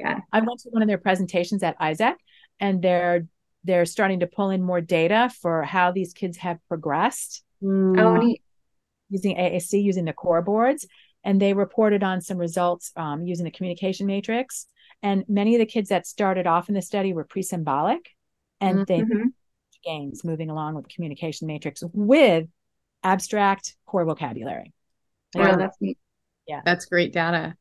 [0.01, 0.19] yeah.
[0.33, 2.17] I went to one of their presentations at ISAAC
[2.59, 3.27] and they're
[3.63, 7.45] they're starting to pull in more data for how these kids have progressed.
[7.63, 8.01] Mm.
[8.01, 8.43] Oh, neat.
[9.09, 10.87] Using AAC, using the core boards.
[11.23, 14.67] And they reported on some results um, using the communication matrix.
[15.03, 18.11] And many of the kids that started off in the study were pre symbolic
[18.61, 19.13] and mm-hmm.
[19.13, 19.25] they
[19.85, 22.47] gains moving along with communication matrix with
[23.03, 24.73] abstract core vocabulary.
[25.35, 25.99] Wow, that's neat.
[26.47, 26.63] Yeah.
[26.65, 27.55] That's great data.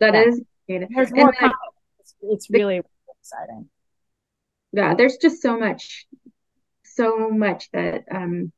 [0.00, 0.24] That yeah.
[0.24, 0.86] is data.
[0.94, 1.34] There's more.
[2.00, 2.82] it's, it's really
[3.20, 3.68] exciting
[4.72, 6.06] yeah there's just so much
[6.84, 8.52] so much that um,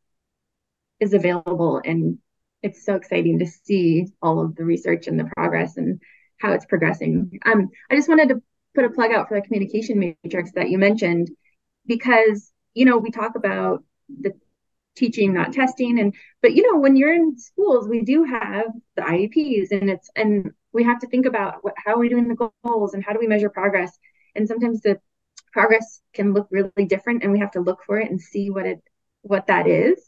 [1.00, 2.18] is available and
[2.62, 6.00] it's so exciting to see all of the research and the progress and
[6.42, 8.42] how it's progressing um, i just wanted to
[8.74, 11.30] put a plug out for the communication matrix that you mentioned
[11.86, 14.32] because you know we talk about the
[14.94, 19.02] teaching not testing and but you know when you're in schools we do have the
[19.02, 22.50] ieps and it's and we have to think about what, how are we doing the
[22.62, 23.98] goals and how do we measure progress
[24.34, 25.00] and sometimes the
[25.52, 28.66] progress can look really different and we have to look for it and see what
[28.66, 28.82] it
[29.22, 29.98] what that is.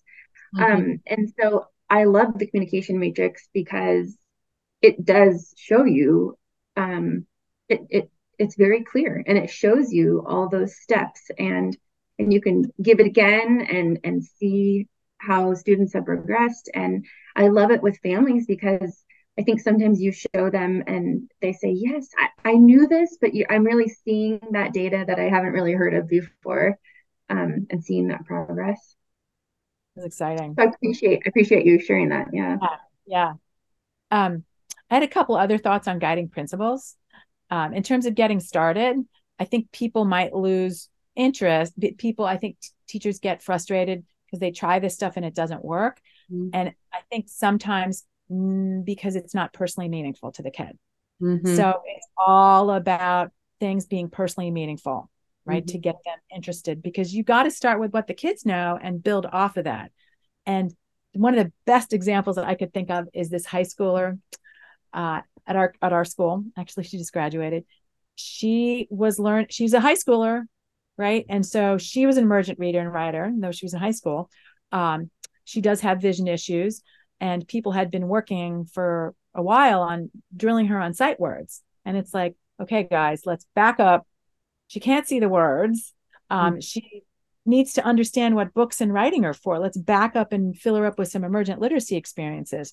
[0.56, 0.64] Mm-hmm.
[0.64, 4.16] Um, and so I love the communication matrix because
[4.84, 6.36] it does show you
[6.76, 7.26] um,
[7.68, 11.76] it, it it's very clear and it shows you all those steps and
[12.18, 14.86] and you can give it again and and see
[15.18, 19.04] how students have progressed and i love it with families because
[19.36, 23.34] I think sometimes you show them and they say, Yes, I, I knew this, but
[23.34, 26.78] you, I'm really seeing that data that I haven't really heard of before
[27.28, 28.94] um, and seeing that progress.
[29.96, 30.54] It's exciting.
[30.56, 32.28] So I appreciate I appreciate you sharing that.
[32.32, 32.58] Yeah.
[32.60, 32.68] Yeah.
[33.06, 33.32] yeah.
[34.12, 34.44] Um,
[34.90, 36.96] I had a couple other thoughts on guiding principles.
[37.50, 38.96] Um, in terms of getting started,
[39.38, 41.74] I think people might lose interest.
[41.98, 45.64] People, I think t- teachers get frustrated because they try this stuff and it doesn't
[45.64, 46.00] work.
[46.30, 46.50] Mm-hmm.
[46.52, 50.78] And I think sometimes Mm, because it's not personally meaningful to the kid.
[51.20, 51.56] Mm-hmm.
[51.56, 55.10] So it's all about things being personally meaningful,
[55.44, 55.64] right?
[55.64, 55.72] Mm-hmm.
[55.72, 59.02] To get them interested because you got to start with what the kids know and
[59.02, 59.92] build off of that.
[60.46, 60.74] And
[61.12, 64.18] one of the best examples that I could think of is this high schooler
[64.94, 66.44] uh, at our at our school.
[66.56, 67.64] Actually, she just graduated.
[68.14, 69.52] She was learned.
[69.52, 70.44] She's a high schooler,
[70.96, 71.26] right?
[71.28, 74.30] And so she was an emergent reader and writer, though she was in high school.
[74.72, 75.10] Um,
[75.44, 76.82] she does have vision issues,
[77.20, 81.96] and people had been working for a while on drilling her on sight words and
[81.96, 84.06] it's like okay guys let's back up
[84.68, 85.92] she can't see the words
[86.30, 86.60] um, mm-hmm.
[86.60, 87.02] she
[87.44, 90.86] needs to understand what books and writing are for let's back up and fill her
[90.86, 92.72] up with some emergent literacy experiences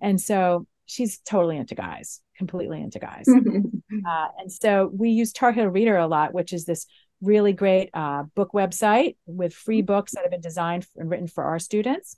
[0.00, 5.52] and so she's totally into guys completely into guys uh, and so we use tar
[5.52, 6.86] heel reader a lot which is this
[7.22, 11.44] really great uh, book website with free books that have been designed and written for
[11.44, 12.16] our students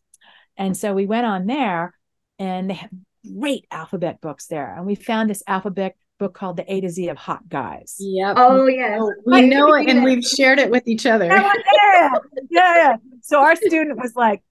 [0.57, 1.95] and so we went on there
[2.39, 2.91] and they have
[3.39, 4.75] great alphabet books there.
[4.77, 7.97] And we found this alphabet book called The A to Z of Hot Guys.
[7.99, 8.35] Yep.
[8.39, 9.01] Oh yeah.
[9.25, 11.27] we know it and we've shared it with each other.
[11.27, 11.51] yeah,
[12.51, 12.97] yeah, yeah.
[13.23, 14.43] So our student was like,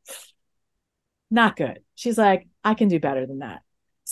[1.30, 1.80] not good.
[1.96, 3.62] She's like, I can do better than that.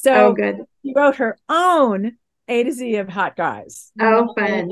[0.02, 0.58] So Oh good.
[0.84, 3.92] she wrote her own A to Z of hot guys.
[4.00, 4.70] Oh fun.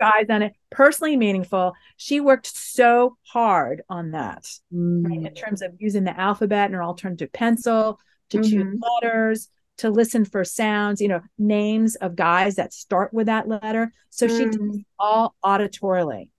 [0.00, 1.74] Guys on it, personally meaningful.
[1.96, 5.06] She worked so hard on that Mm.
[5.06, 7.98] right, in terms of using the alphabet and her alternative pencil
[8.30, 8.80] to choose Mhm.
[9.02, 9.48] letters,
[9.78, 13.92] to listen for sounds, you know, names of guys that start with that letter.
[14.10, 14.78] So she did Mm.
[14.80, 16.30] it all auditorily.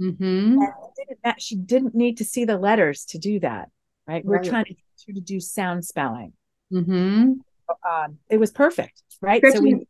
[0.00, 0.56] Mhm.
[0.96, 3.68] Didn't ma- she didn't need to see the letters to do that.
[4.08, 4.24] Right.
[4.24, 4.74] We're trying to
[5.12, 6.32] to do sound spelling.
[6.72, 7.40] Mhm.
[7.68, 9.02] Um, it was perfect.
[9.20, 9.42] Right.
[9.52, 9.86] So we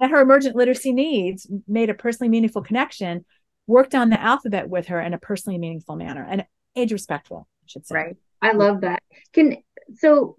[0.00, 3.24] met her emergent literacy needs, made a personally meaningful connection,
[3.66, 6.44] worked on the alphabet with her in a personally meaningful manner and
[6.76, 7.94] age respectful, I should say.
[7.94, 8.16] Right.
[8.42, 9.02] I love that.
[9.32, 9.56] Can
[9.96, 10.36] so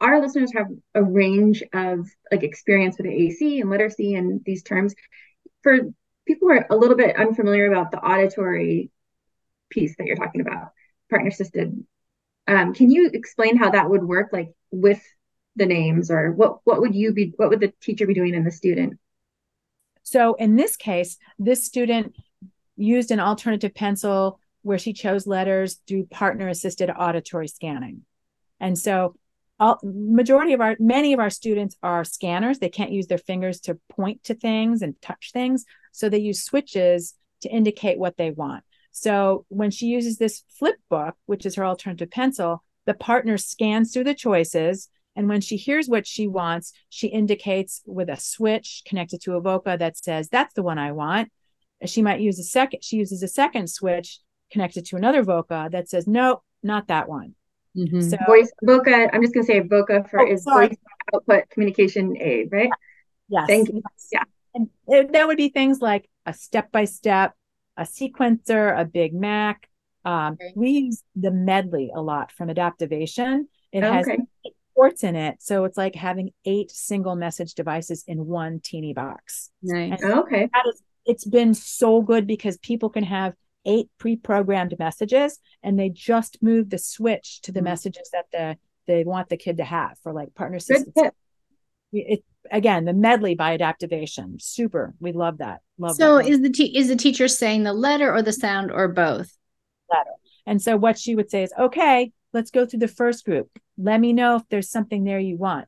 [0.00, 4.94] our listeners have a range of like experience with AAC and literacy and these terms.
[5.62, 5.78] For
[6.26, 8.90] people who are a little bit unfamiliar about the auditory
[9.70, 10.72] piece that you're talking about,
[11.08, 11.84] partner assisted,
[12.46, 15.02] um, can you explain how that would work, like with
[15.56, 18.46] the names, or what what would you be, what would the teacher be doing and
[18.46, 18.98] the student?
[20.02, 22.14] So in this case, this student
[22.76, 28.02] used an alternative pencil where she chose letters through partner assisted auditory scanning.
[28.60, 29.16] And so
[29.58, 32.58] all, majority of our many of our students are scanners.
[32.58, 35.64] They can't use their fingers to point to things and touch things.
[35.92, 38.64] So they use switches to indicate what they want.
[38.92, 43.92] So when she uses this flip book, which is her alternative pencil, the partner scans
[43.92, 44.88] through the choices.
[45.16, 49.40] And when she hears what she wants, she indicates with a switch connected to a
[49.42, 51.32] Voca that says, that's the one I want.
[51.86, 54.20] She might use a second, she uses a second switch
[54.52, 57.34] connected to another Voca that says, nope, not that one.
[57.76, 58.08] Mhm.
[58.10, 60.68] So Voice VOCA, I'm just gonna say VOCA for Oh, is sorry.
[60.68, 60.76] voice
[61.14, 62.70] output communication aid, right?
[63.28, 63.46] yes.
[63.48, 63.82] Thank you.
[63.84, 64.08] yes.
[64.12, 64.22] Yeah.
[64.54, 67.34] And it, that would be things like a step by step,
[67.76, 69.56] a sequencer, a BIGmack.
[70.04, 70.52] Um, Okay.
[70.54, 73.46] We use the medley a lot from Adaptivation.
[73.72, 74.18] It has okay.
[74.46, 75.38] eight ports in it.
[75.40, 79.50] So it's like having eight single message devices in one teeny box.
[79.62, 80.00] Nice.
[80.02, 80.48] And- Okay.
[80.52, 83.32] that is it's been so good because people can have
[83.64, 87.64] eight pre-programmed messages and they just move the switch to the Mhm.
[87.64, 90.94] messages that the they want the kid to have for like partner systems.
[91.92, 94.94] It, again, the medley by adaptivation, super.
[95.00, 95.60] We love that.
[95.78, 96.26] Love So that.
[96.28, 99.36] is the te- is the teacher saying the letter or the sound or both?
[99.90, 100.10] Letter.
[100.44, 103.48] And so what she would say is, okay, let's go through the first group.
[103.78, 105.66] Let me know if there's something there you want.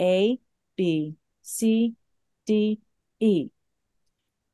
[0.00, 0.40] A,
[0.76, 1.94] B, C,
[2.46, 2.80] D,
[3.20, 3.50] E.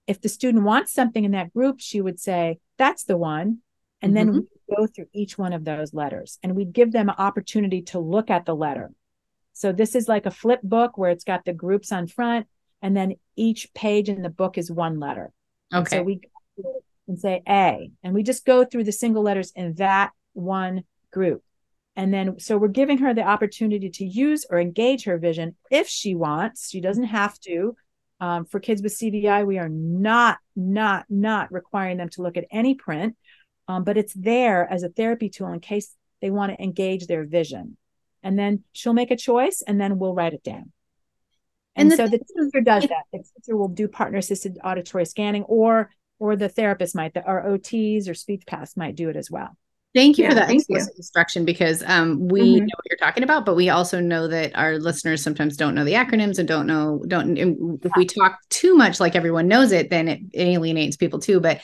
[0.07, 3.63] If the student wants something in that group, she would say, that's the one.
[4.03, 4.47] And then Mhm.
[4.69, 7.99] we go through each one of those letters and we give them an opportunity to
[7.99, 8.93] look at the letter.
[9.55, 12.47] So this is like a flip book where it's got the groups on front
[12.83, 15.33] and then each page in the book is one letter.
[15.73, 15.97] Okay.
[15.97, 19.53] So we go through and say A, and we just go through the single letters
[19.57, 20.85] in that one
[21.17, 21.43] group.
[21.97, 25.89] And then, so we're giving her the opportunity to use or engage her vision if
[25.89, 26.69] she wants.
[26.69, 27.75] She doesn't have to.
[28.21, 32.45] Um, for kids with CVI, we are not, not, not requiring them to look at
[32.51, 33.17] any print,
[33.67, 37.25] um, but it's there as a therapy tool in case they want to engage their
[37.25, 37.79] vision.
[38.23, 40.73] And then she'll make a choice, and then we'll write it down.
[41.75, 43.05] And And, the so the teacher does that.
[43.13, 47.43] The teacher will do partner assisted auditory scanning, or or the therapist might, the, our
[47.43, 49.57] OTs or speech paths might do it as well.
[49.97, 50.77] Thank you Yeah, for that thank you.
[50.77, 52.59] instruction because um, we Mhm.
[52.61, 55.87] know what you're talking about, but we also know that our listeners sometimes don't know
[55.87, 57.39] the acronyms and don't know don't.
[57.39, 61.41] If we talk too much like everyone knows it, then it alienates people too.
[61.41, 61.63] But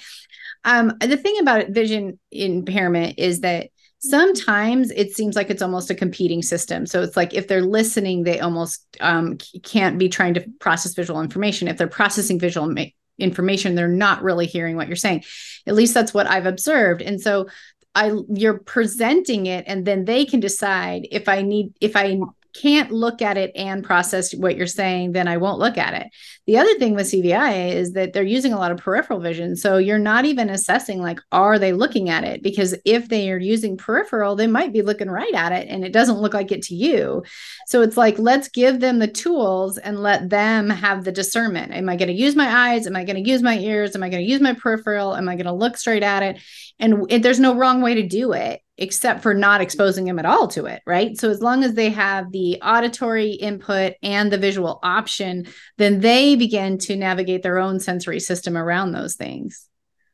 [0.64, 3.68] um, the thing about vision impairment is that
[3.98, 6.86] sometimes it seems like it's almost a competing system.
[6.86, 11.20] So it's like if they're listening, they almost um, can't be trying to process visual
[11.20, 11.68] information.
[11.68, 12.84] If they're processing visual ma-
[13.18, 15.22] information, they're not really hearing what you're saying.
[15.66, 17.02] At least that's what I've observed.
[17.02, 17.46] And so
[17.94, 22.18] I you're presenting it and then they can decide if I need if I
[22.54, 26.08] can't look at it and process what you're saying then I won't look at it.
[26.46, 29.78] The other thing with CVI is that they're using a lot of peripheral vision so
[29.78, 33.76] you're not even assessing like are they looking at it because if they are using
[33.76, 36.74] peripheral they might be looking right at it and it doesn't look like it to
[36.74, 37.22] you.
[37.66, 41.72] So it's like let's give them the tools and let them have the discernment.
[41.72, 42.86] Am I going to use my eyes?
[42.86, 43.94] Am I going to use my ears?
[43.94, 45.16] Am I going to use my peripheral?
[45.16, 46.38] Am I going to look straight at it?
[46.82, 50.24] and it, there's no wrong way to do it except for not exposing them at
[50.24, 54.38] all to it right so as long as they have the auditory input and the
[54.38, 55.46] visual option
[55.78, 59.68] then they begin to navigate their own sensory system around those things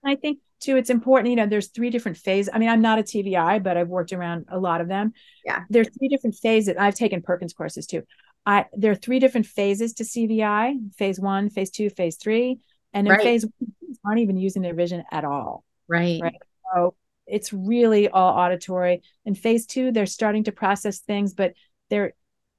[0.05, 2.51] I think too, it's important, you know, there's three different phases.
[2.53, 5.13] I mean, I'm not a TVI, but I've worked around a lot of them.
[5.45, 5.65] Yeah.
[5.71, 6.77] There's three different phases.
[6.79, 8.03] I've taken Perkins courses too.
[8.45, 12.59] I there are three different phases to CVI: phase one, phase two, phase three,
[12.93, 13.23] and in Right.
[13.23, 15.65] phase one, aren't even using their vision at all.
[15.87, 16.21] Right.
[16.23, 16.37] Right.
[16.75, 16.95] So
[17.29, 19.03] it's really all auditory.
[19.25, 21.55] In phase two, they're starting to process things, but
[21.91, 22.15] they're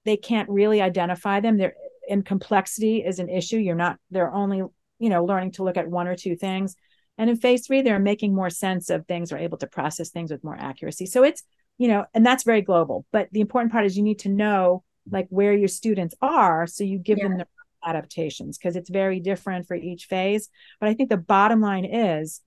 [0.06, 1.58] they can't really identify them.
[1.58, 1.76] They're
[2.10, 3.58] and complexity is an issue.
[3.58, 4.64] You're not they're only,
[5.00, 6.76] you know, learning to look at one or two things.
[7.18, 10.32] And in phase three, they're making more sense of things, are able to process things
[10.32, 11.06] with more accuracy.
[11.06, 11.44] So it's,
[11.78, 13.06] you know, and that's very global.
[13.12, 16.84] But the important part is you need to know like where your students are so
[16.84, 17.48] you give them the
[17.84, 20.50] adaptations because it's very different for each phase.
[20.80, 22.42] But I think the bottom line is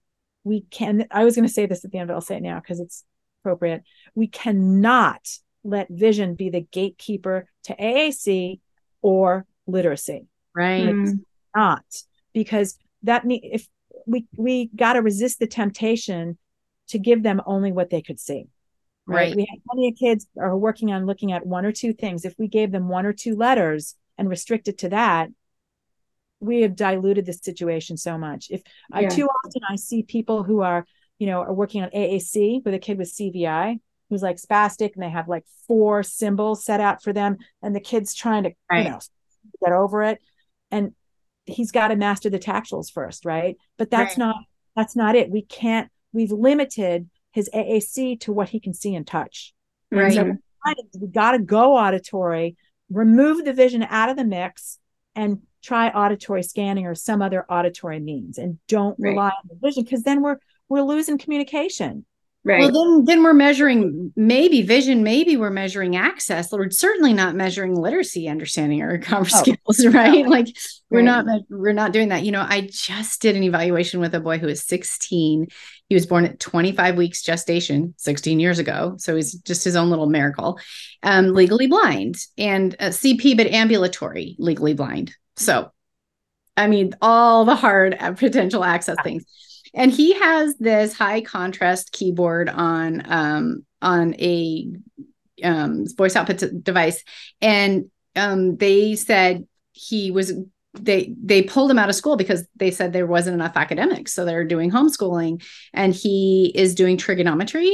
[0.45, 2.43] we can i was going to say this at the end but i'll say it
[2.43, 3.05] now because it's
[3.43, 3.82] appropriate
[4.14, 5.20] we cannot
[5.64, 8.61] let vision be the gatekeeper to aac
[9.03, 10.82] or literacy Right.
[10.95, 11.20] Mm.
[11.57, 11.84] not
[12.34, 13.66] because that mean if
[14.07, 16.36] we we got to resist the temptation
[16.88, 18.47] to give them only what they could see
[19.07, 19.36] right, Right.
[19.36, 22.34] we have plenty of kids are working on looking at one or two things if
[22.38, 25.28] we gave them one or two letters and restrict it to that
[26.43, 28.61] we have diluted the situation so much if
[28.93, 30.84] uh, I too often i see people who are
[31.18, 33.78] you know are working on aac with a kid with cvi
[34.11, 37.80] who's like spastic and they have like four symbols set out for them and the
[37.80, 38.84] kid's trying to Right.
[38.84, 38.99] you know
[39.64, 40.18] get over it
[40.70, 40.93] and
[41.47, 44.26] he's got to master the tactuals first right but that's Right.
[44.26, 44.36] not
[44.76, 49.07] that's not it we can't we've limited his aac to what he can see and
[49.07, 49.55] touch
[49.90, 50.14] Right.
[50.14, 50.36] so
[51.01, 52.57] we got to go auditory
[52.90, 54.78] remove the vision out of the mix
[55.14, 59.11] and try auditory scanning or some other auditory means and don't Right.
[59.11, 60.39] rely on the vision because then we're
[60.69, 62.05] we're losing communication
[62.45, 62.59] Right.
[62.59, 66.51] Well, then, then we're measuring maybe vision, maybe we're measuring access.
[66.51, 69.43] We're certainly not measuring literacy, understanding, or comp Oh.
[69.43, 70.27] skills, right?
[70.27, 70.49] Like
[70.91, 71.25] we're Right.
[71.25, 72.25] not we're not doing that.
[72.25, 75.47] You know, I just did an evaluation with a boy who is 16.
[75.89, 79.89] He was born at 25 weeks gestation, 16 years ago, so he's just his own
[79.91, 80.59] little miracle.
[81.05, 85.15] Um, legally blind and uh, CP, but ambulatory, legally blind.
[85.37, 85.70] So,
[86.57, 89.24] I mean, all the hard potential access things.
[89.74, 94.70] And he has this high contrast keyboard on um on a
[95.43, 97.03] um voice output device.
[97.41, 100.35] And um they said he was
[100.74, 104.24] they they pulled him out of school because they said there wasn't enough academics so
[104.24, 105.43] they're doing homeschooling.
[105.72, 107.72] And he is doing trigonometry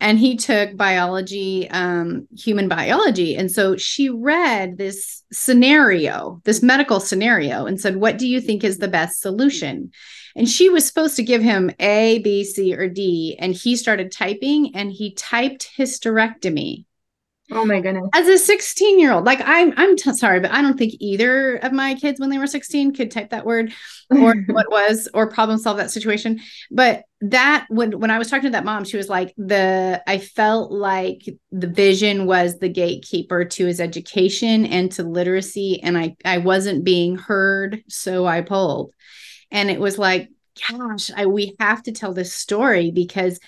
[0.00, 3.36] and he took biology um human biology.
[3.36, 8.64] And so she read this scenario this medical scenario and said what do you think
[8.64, 9.90] is the best solution?
[10.36, 13.36] And she was supposed to give him a b c or d.
[13.38, 16.84] And he started typing and he typed hysterectomy
[17.52, 18.08] oh my goodness.
[18.14, 21.56] as a 16 year old like i'm i'm t- sorry but i don't think either
[21.56, 23.72] of my kids when they were 16 could type that word
[24.10, 26.40] or what was or problem solve that situation
[26.70, 30.18] but that when when i was talking to that mom she was like the i
[30.18, 36.14] felt like the vision was the gatekeeper to his education and to literacy and i
[36.24, 38.92] i wasn't being heard so i pulled
[39.50, 40.28] and it was like
[40.68, 43.38] gosh I, we have to tell this story because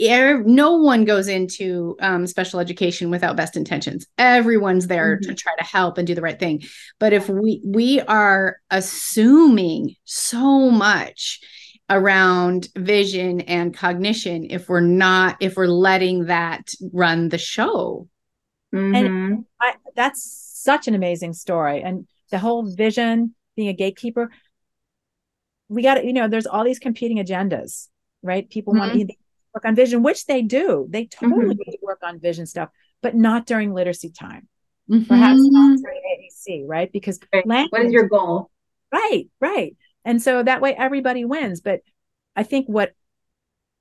[0.00, 4.06] er- no one goes into um, special education without best intentions.
[4.18, 6.62] Everyone's there to try to help and do the right thing.
[6.98, 11.40] But if we we are assuming so much
[11.90, 18.08] around vision and cognition if we're not if we're letting that run the show.
[18.74, 19.44] Mhm.
[19.60, 20.22] I, that's
[20.54, 21.82] such an amazing story.
[21.82, 24.30] And the whole vision being a gatekeeper
[25.68, 27.88] we got to you know there's all these competing agendas
[28.22, 28.48] right?
[28.48, 29.14] People want to
[29.54, 30.86] work on vision which they do.
[30.88, 32.70] They totally need to work on vision stuff
[33.02, 34.48] but not during literacy time.
[34.88, 35.50] Perhaps Mhm.
[35.50, 36.90] not during AAC, right?
[36.92, 37.44] Because Right.
[37.46, 38.50] language, What is your goal?
[38.92, 39.76] right right.
[40.04, 41.60] And so that way everybody wins.
[41.60, 41.80] But
[42.34, 42.94] i think what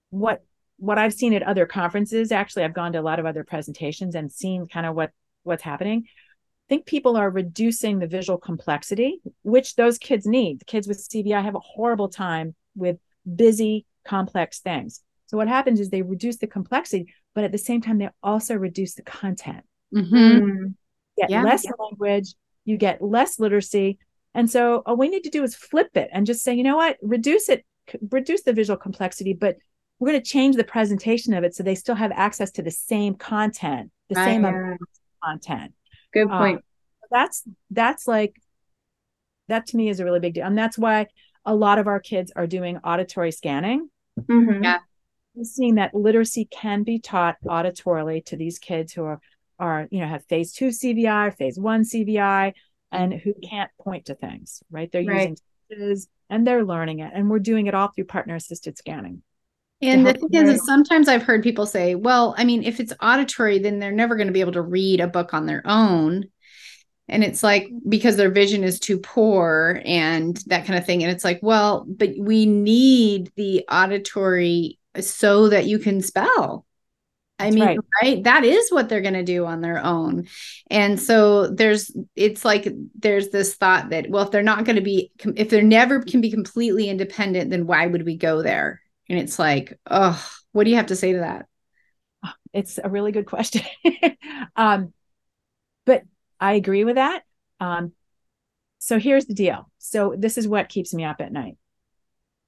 [0.09, 0.43] what
[0.77, 4.13] what i've seen at other conferences actually i've gone to a lot of other presentations
[4.13, 5.11] and seen kind of what
[5.43, 6.03] what's happening.
[6.05, 10.59] I think people are reducing the visual complexity which those kids need.
[10.59, 12.97] The kids with cvi have a horrible time with
[13.35, 15.01] busy complex things
[15.31, 18.53] so what happens is they reduce the complexity but at the same time they also
[18.55, 19.63] reduce the content
[19.95, 20.41] Mhm.
[20.41, 20.73] Mm.
[21.17, 21.43] get Yeah.
[21.43, 22.33] less language,
[22.65, 23.97] you get less literacy.
[24.33, 26.77] And so all we need to do is flip it and just say, you know
[26.77, 29.57] what, reduce it, c- reduce the visual complexity, but
[29.99, 32.71] we're going to change the presentation of it so they still have access to the
[32.71, 34.25] same content, the Right.
[34.25, 34.87] same amount of
[35.23, 35.73] content.
[36.13, 36.65] Good Uh, point.
[37.11, 38.33] That's that's like
[39.49, 40.45] that to me is a really big deal.
[40.45, 41.07] And that's why
[41.45, 43.89] a lot of our kids are doing auditory scanning.
[44.17, 44.63] Mhm.
[44.63, 44.79] Yeah.
[45.43, 49.21] Seeing that literacy can be taught auditorily to these kids who are
[49.59, 52.53] are you know have phase two CVI, phase one CVI,
[52.91, 53.49] and who mm-hmm.
[53.49, 54.61] can't point to things.
[54.69, 54.91] Right?
[54.91, 55.29] They're Right.
[55.29, 55.37] using
[55.69, 59.21] touches and they're learning it, and we're doing it all through partner assisted scanning.
[59.81, 62.93] And the thing is, is sometimes I've heard people say, well, I mean, if it's
[63.01, 66.25] auditory, then they're never going to be able to read a book on their own.
[67.07, 71.11] and it's like because their vision is too poor and that kind of thing and
[71.11, 76.65] it's like well but we need the auditory so that you can spell
[77.41, 77.79] I mean, right.
[78.01, 78.23] right.
[78.23, 80.27] That is what they're going to do on their own.
[80.69, 82.67] And so there's, it's like
[82.99, 86.21] there's this thought that, well, if they're not going to be, if they're never can
[86.21, 88.81] be completely independent, then why would we go there?
[89.09, 91.47] And it's like, oh, what do you have to say to that?
[92.53, 93.61] It's a really good question.
[94.57, 94.93] um,
[95.85, 96.03] but
[96.37, 97.23] I agree with that.
[97.61, 97.93] Um,
[98.77, 99.71] so here's the deal.
[99.77, 101.55] So this is what keeps me up at night.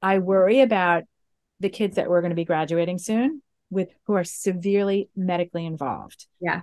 [0.01, 1.03] I worry about
[1.59, 6.27] the kids that we're going to be graduating soon with who are severely medically involved.
[6.39, 6.61] Yeah.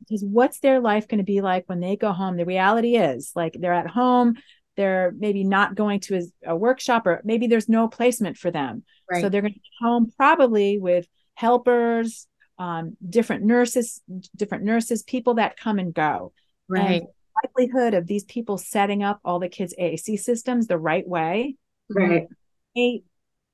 [0.00, 2.36] Because what's their life going to be like when they go home?
[2.36, 4.36] The reality is like they're at home,
[4.76, 8.84] they're maybe not going to a, a workshop or maybe there's no placement for them.
[9.10, 9.22] Right.
[9.22, 12.26] So they're going to be home probably with helpers,
[12.58, 14.00] um, different nurses,
[14.36, 16.32] different nurses, people that come and go.
[16.68, 17.02] Right.
[17.02, 17.06] And
[17.42, 21.56] likelihood of these people setting up all the kids' AAC systems the right way.
[21.90, 22.26] Right.
[22.74, 23.02] May,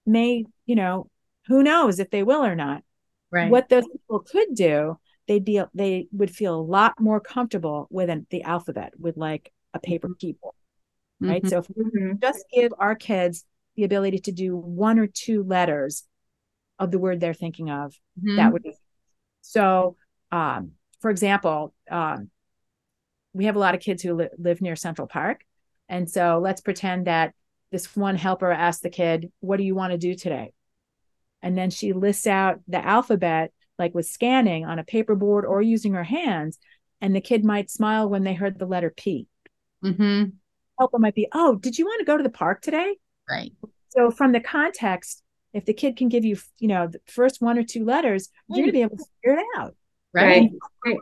[0.07, 1.11] may, you know,
[1.49, 2.85] who knows if they will or not.
[3.33, 3.51] Right.
[3.51, 8.09] What those people could do, they'd be they would feel a lot more comfortable with
[8.09, 10.19] an, the alphabet with like a paper mm-hmm.
[10.21, 10.55] keyboard.
[11.21, 11.43] Right.
[11.43, 11.49] Mm-hmm.
[11.49, 12.13] So if we mm-hmm.
[12.23, 13.45] just give our kids
[13.75, 16.05] the ability to do one or two letters
[16.79, 18.37] of the word they're thinking of, mm-hmm.
[18.37, 18.75] that would be
[19.41, 19.97] so
[20.31, 22.31] um, for example, um,
[23.33, 25.45] we have a lot of kids who li- live near Central Park.
[25.89, 27.35] And so let's pretend that
[27.73, 30.53] this one helper asked the kid, What do you want to do today?
[31.43, 35.95] And then she lists out the alphabet, like with scanning on a paperboard or using
[35.95, 36.59] her hands.
[37.01, 39.27] And the kid might smile when they heard the letter P.
[39.85, 40.31] Mm-hmm.
[40.79, 42.97] Helper might be, Oh, did you want to go to the park today?
[43.29, 43.53] Right.
[43.91, 45.23] So, from the context,
[45.53, 48.57] if the kid can give you, you know, the first one or two letters, right.
[48.57, 49.75] you're going to be able to figure it out.
[50.13, 50.51] Right.
[50.85, 50.97] right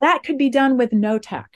[0.00, 1.50] that could be done with no tech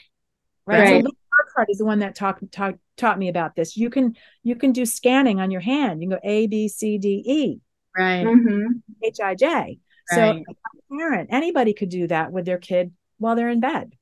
[0.66, 1.04] right, right.
[1.04, 4.56] so Burkhart is the one that talked talk, taught me about this you can you
[4.56, 7.60] can do scanning on your hand you can go a b c d e
[7.96, 8.26] right.
[8.26, 8.78] Mm-hmm.
[9.02, 9.78] h i j.
[10.08, 10.42] So
[10.90, 13.92] parent anybody could do that with their kid while they're in bed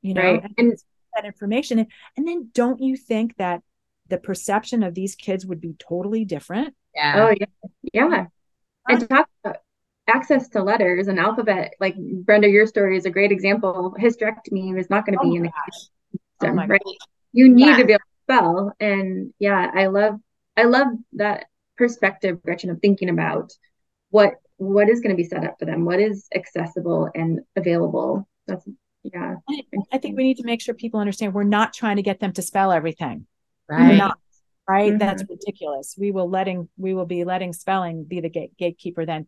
[0.00, 0.52] you know right.
[0.56, 0.72] and
[1.18, 1.86] that information.
[2.16, 3.62] And then don't you think that
[4.08, 6.74] the perception of these kids would be totally different?
[6.94, 7.28] Yeah.
[7.28, 7.46] Oh yeah.
[7.92, 8.26] Yeah.
[8.88, 9.58] And talk about
[10.06, 11.74] access to letters and alphabet.
[11.78, 13.94] Like brenda your story is a great example.
[13.98, 15.52] Hysterectomy is not going to oh be in the
[16.40, 16.80] system, oh right?
[16.84, 16.94] gosh.
[17.32, 17.76] you need yeah.
[17.76, 18.72] to be able to spell.
[18.80, 20.18] And yeah i love
[20.56, 21.46] i love that
[21.78, 23.52] perspective gretchen of thinking about
[24.10, 28.28] what what is going to be set up for them what is accessible and available.
[28.46, 28.66] That's
[29.04, 29.36] yeah.
[29.92, 32.32] I think we need to make sure people understand we're not trying to get them
[32.32, 33.26] to spell everything.
[33.68, 33.96] Right.
[33.96, 34.18] not,
[34.68, 34.90] right?
[34.90, 34.98] Mm-hmm.
[34.98, 35.94] that's ridiculous.
[35.98, 39.26] We will letting we will be letting spelling be the gate, gatekeeper then.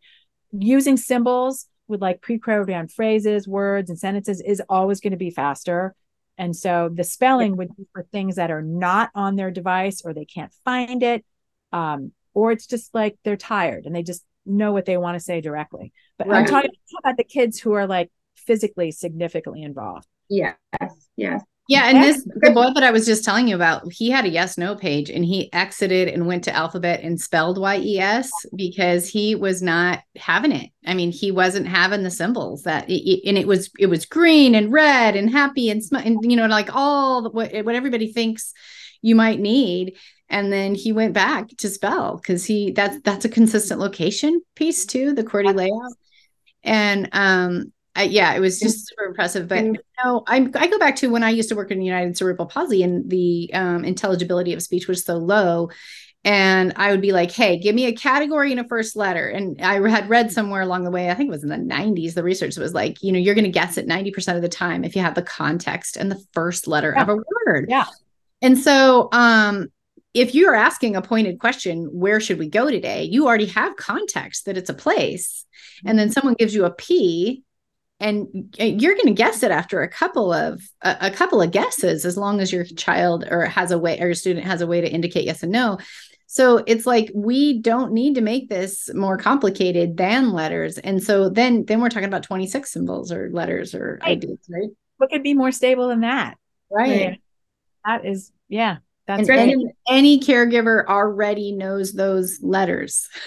[0.53, 5.95] Using symbols with like pre-programmed phrases, words, and sentences is always going to be faster.
[6.39, 10.15] And so the spelling would be for things that are not on their device or
[10.15, 11.25] they can't find it.
[11.73, 15.25] Um, or it's just like they're tired and they just know what they want to
[15.25, 15.93] say directly.
[16.19, 16.41] But right.
[16.41, 16.71] I'm talking
[17.03, 20.07] about the kids who are like physically significantly involved.
[20.29, 20.57] Yes,
[21.17, 21.43] yes.
[21.71, 24.29] Yeah, and this the boy that I was just telling you about, he had a
[24.29, 29.37] yes no page and he exited and went to alphabet and spelled YES because he
[29.37, 30.71] was not having it.
[30.85, 34.57] I mean, he wasn't having the symbols that it, and it was it was green
[34.57, 38.13] and red and happy and, sm- and you know like all the, what what everybody
[38.13, 38.53] thinks
[39.01, 39.97] you might need
[40.31, 44.87] and then he went back to spell because he that's that's a consistent location piece
[44.87, 45.93] too the QWERTY layout
[46.63, 49.49] and um I, yeah, it was just super impressive.
[49.49, 49.75] But you
[50.05, 52.83] know, I, I go back to when I used to work in United Cerebral Palsy
[52.83, 55.71] and the um, intelligibility of speech was so low.
[56.23, 59.29] And I would be like, hey, give me a category and a first letter.
[59.29, 62.15] And I had read somewhere along the way, I think it was in the 90s,
[62.15, 64.85] the research was like, you know, you're going to guess it 90% of the time
[64.85, 67.03] if you have the context and the first letter yeah.
[67.03, 67.67] of a word.
[67.71, 67.87] Yeah.
[68.43, 69.69] And so, um,
[70.13, 73.05] if you're asking a pointed question, where should we go today?
[73.05, 75.47] You already have context that it's a place.
[75.85, 76.13] And then mm-hmm.
[76.13, 77.45] someone gives you a P
[78.01, 82.07] and you're going to guess it after a couple of a, a, couple of guesses
[82.07, 84.81] as long as your child or has a way or your student has a way
[84.81, 85.79] to indicate yes and no.
[86.27, 90.79] So it's like we don't need to make this more complicated than letters.
[90.79, 94.13] And so then then we're talking about 26 symbols or letters or right.
[94.13, 94.71] ideas right?
[94.97, 96.39] What could be more stable than that?
[96.71, 97.21] Right.
[97.85, 99.57] That is yeah that's any,
[99.89, 103.09] any caregiver already knows those letters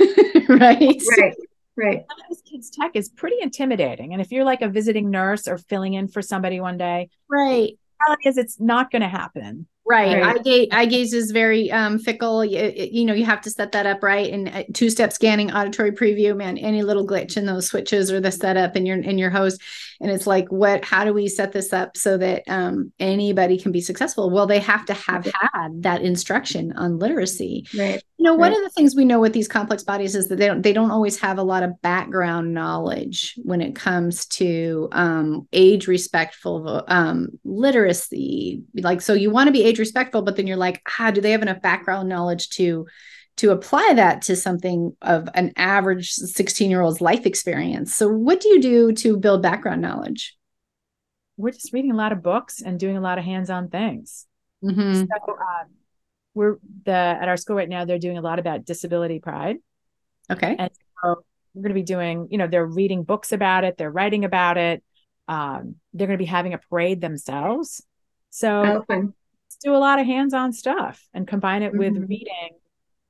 [0.49, 1.33] right right
[1.75, 2.05] Right.
[2.07, 4.13] Some of this kids' tech is pretty intimidating.
[4.13, 7.77] And if you're like a visiting nurse or filling in for somebody one day, right.
[7.99, 9.67] The reality is it's not going to happen.
[9.85, 10.21] Right.
[10.21, 10.37] Right.
[10.37, 12.45] Eye, gaze, eye gaze is very um, fickle.
[12.45, 14.31] You, you know, you have to set that up right.
[14.31, 18.21] And uh, two step scanning, auditory preview, man, any little glitch in those switches or
[18.21, 19.61] the setup in your in your host,
[19.99, 20.85] and it's like, what?
[20.85, 24.29] How do we set this up so that um, anybody can be successful?
[24.29, 27.67] Well, they have to have had that instruction on literacy.
[27.77, 28.01] Right.
[28.17, 28.57] You know, one Right.
[28.57, 30.91] of the things we know with these complex bodies is that they don't they don't
[30.91, 37.27] always have a lot of background knowledge when it comes to um, age respectful um,
[37.43, 38.63] literacy.
[38.75, 41.31] Like, so you want to be age respectful, but then you're like, ah, do they
[41.31, 42.87] have enough background knowledge to
[43.37, 47.93] to apply that to something of an average 16 year old's life experience?
[47.95, 50.37] So, what do you do to build background knowledge?
[51.37, 54.27] We're just reading a lot of books and doing a lot of hands-on things.
[54.63, 55.07] Mhm.
[55.07, 55.67] So um,
[56.35, 57.85] we're the at our school right now.
[57.85, 59.57] They're doing a lot about disability pride,
[60.31, 60.55] Okay.
[60.57, 60.69] and
[61.01, 62.27] so we're going to be doing.
[62.29, 63.77] You know, they're reading books about it.
[63.77, 64.83] They're writing about it.
[65.27, 67.83] Um, they're going to be having a parade themselves.
[68.29, 69.09] So let's
[69.63, 72.09] do a lot of hands-on stuff and combine it with Mhm.
[72.09, 72.49] reading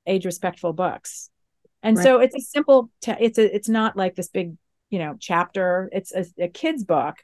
[0.05, 1.29] age-respectful books.
[1.81, 2.89] And so it's a simple.
[3.05, 3.53] It's a.
[3.55, 4.55] It's not like this big,
[4.89, 5.89] you know, chapter.
[5.91, 7.17] It's a, a kid's book,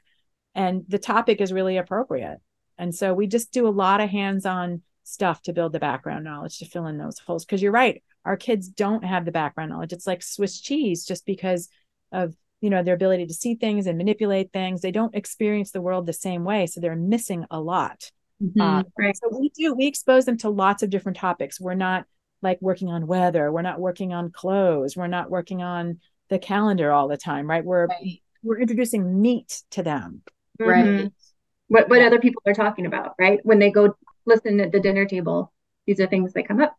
[0.54, 2.38] and the topic is really appropriate.
[2.76, 6.58] And so we just do a lot of hands-on stuff to build the background knowledge
[6.58, 7.44] to fill in those holes.
[7.44, 9.92] Because you're right, our kids don't have the background knowledge.
[9.92, 11.70] It's like Swiss cheese, just because
[12.12, 14.82] of you know their ability to see things and manipulate things.
[14.82, 18.10] They don't experience the world the same way, so they're missing a lot.
[18.42, 18.60] Mhm.
[18.60, 19.16] Uh, Right.
[19.16, 21.60] so we do we expose them to lots of different topics.
[21.60, 22.06] We're not
[22.42, 23.52] like working on weather.
[23.52, 24.96] We're not working on clothes.
[24.96, 27.64] We're not working on the calendar all the time, right?
[27.64, 28.22] We're Right.
[28.42, 30.22] we're introducing meat to them.
[30.58, 30.84] Right.
[30.84, 31.12] Mhm.
[31.68, 33.44] What what other people are talking about, right?
[33.44, 33.94] When they go
[34.26, 35.52] listen at the dinner table,
[35.86, 36.74] these are things that come up.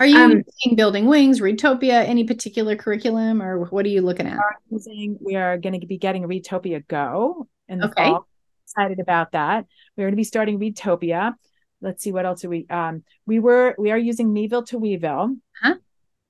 [0.00, 4.26] Are you Um, using Building Wings, Readtopia, any particular curriculum, or what are you looking
[4.26, 4.38] at?
[4.38, 8.04] are using we are going to be getting Readtopia Go in the Okay.
[8.10, 8.26] fall.
[8.74, 9.66] Excited about that.
[9.96, 11.34] We're going to be starting Readtopia.
[11.82, 15.36] Let's see what else are we um we were we are using Meville to Weeville.
[15.60, 15.74] Huh?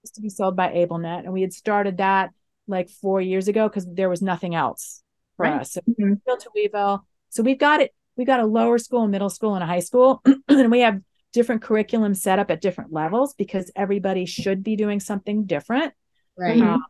[0.02, 1.20] It's to be sold by AbleNet.
[1.20, 2.30] And we had started that
[2.66, 5.02] like four years ago because there was nothing else
[5.36, 5.60] for Right.
[5.60, 5.72] us.
[5.72, 6.20] So Mhm.
[6.26, 7.06] Meville to Weeville.
[7.30, 10.22] So we've got it, We've got a lower school, middle school, and a high school.
[10.48, 11.00] and we have
[11.32, 15.94] different curriculum set up at different levels because everybody should be doing something different.
[16.36, 16.60] Right.
[16.60, 16.84] Um,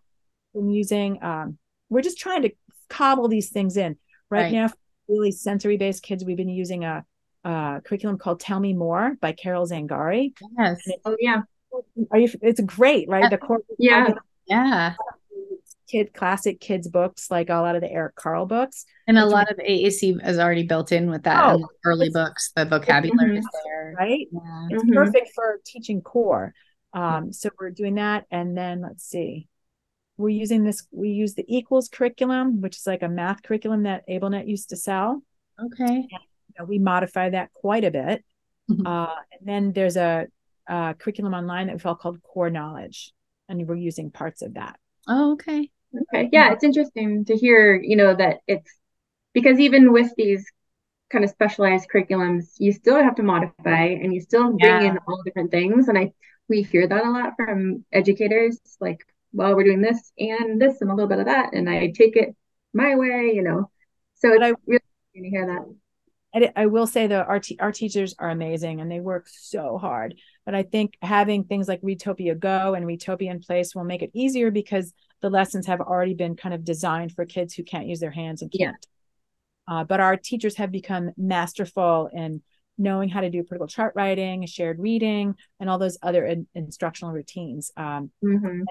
[0.56, 1.58] I'm using um,
[1.90, 2.50] we're just trying to
[2.88, 3.96] cobble these things in
[4.30, 4.52] right, Right.
[4.52, 4.70] now.
[5.08, 7.04] Really sensory based kids, we've been using a,
[7.44, 10.32] a curriculum called "Tell Me More" by Carol Zangari.
[10.58, 10.80] Yes.
[11.04, 11.42] Oh yeah.
[12.10, 12.28] Are you?
[12.40, 13.28] It's great, right?
[13.30, 14.14] The core Yeah.
[14.46, 14.94] Yeah.
[15.88, 18.84] kid classic kids books, like a lot of the Eric Carle books.
[19.06, 22.52] And a lot of AAC is already built in with that Oh, in early books.
[22.54, 23.94] The vocabulary is there.
[23.98, 24.66] Right, Yeah.
[24.70, 24.94] it's Mhm.
[24.94, 26.54] perfect for teaching core.
[26.94, 29.48] Um, so we're doing that, and then let's see,
[30.22, 30.86] we're using this.
[30.90, 34.76] We use the equals curriculum, which is like a math curriculum that AbleNet used to
[34.76, 35.22] sell.
[35.62, 36.06] Okay.
[36.10, 36.18] you
[36.58, 38.24] know, we modify that quite a bit.
[38.70, 38.86] Mhm.
[38.86, 40.26] Uh, and then there's a,
[40.68, 43.12] a curriculum online that we felt called Core Knowledge,
[43.48, 44.78] and we're using parts of that.
[45.08, 45.70] Oh, okay.
[46.14, 46.28] Okay.
[46.32, 48.70] Yeah, it's interesting to hear, you know, that it's
[49.34, 50.44] because even with these
[51.10, 54.90] kind of specialized curriculums, you still have to modify and you still bring Yeah.
[54.92, 55.88] in all different things.
[55.88, 56.12] And I
[56.48, 59.00] we hear that a lot from educators, like,
[59.32, 62.16] well, we're doing this and this and a little bit of that, and I take
[62.16, 62.34] it
[62.72, 63.70] my way, you know.
[64.14, 64.80] So But it's I- really
[65.16, 65.74] to hear that.
[66.34, 69.76] And I will say though, our te- our teachers are amazing and they work so
[69.76, 70.14] hard.
[70.46, 74.10] But I think having things like Readtopia Go and Readtopia in place will make it
[74.14, 78.00] easier because the lessons have already been kind of designed for kids who can't use
[78.00, 78.86] their hands and can't.
[79.68, 82.40] Uh, but our teachers have become masterful in
[82.78, 87.12] knowing how to do predictable chart writing, shared reading, and all those other in- instructional
[87.12, 87.70] routines.
[87.76, 88.62] Um, hmm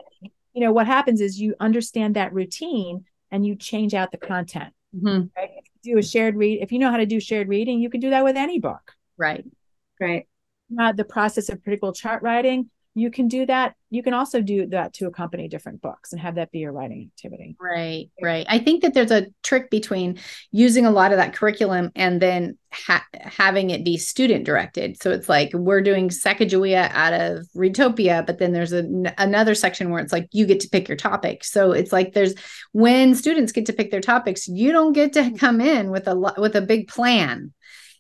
[0.54, 4.74] you know, what happens is you understand that routine and you change out the content.
[4.96, 5.30] Mhm.
[5.36, 5.50] Right?
[5.58, 7.90] If you do a shared read, if you know how to do shared reading, you
[7.90, 8.96] can do that with any book.
[9.18, 9.46] Right.
[10.00, 10.28] Right.
[10.78, 13.76] Uh, the process of predictable chart writing, you can do that.
[13.90, 17.10] You can also do that to accompany different books and have that be your writing
[17.14, 17.56] activity.
[17.60, 18.46] Right, right.
[18.50, 20.20] I think that there's a trick between
[20.52, 25.02] using a lot of that curriculum and then ha- having it be student directed.
[25.02, 28.84] So it's like we're doing Sacagawea out of Readtopia, but then there's a,
[29.18, 31.46] another section where it's like you get to pick your topic.
[31.46, 32.34] So it's like there's
[32.74, 35.36] when students get to pick their topics, you don't get to mm-hmm.
[35.36, 37.54] come in with a lo- with a big plan.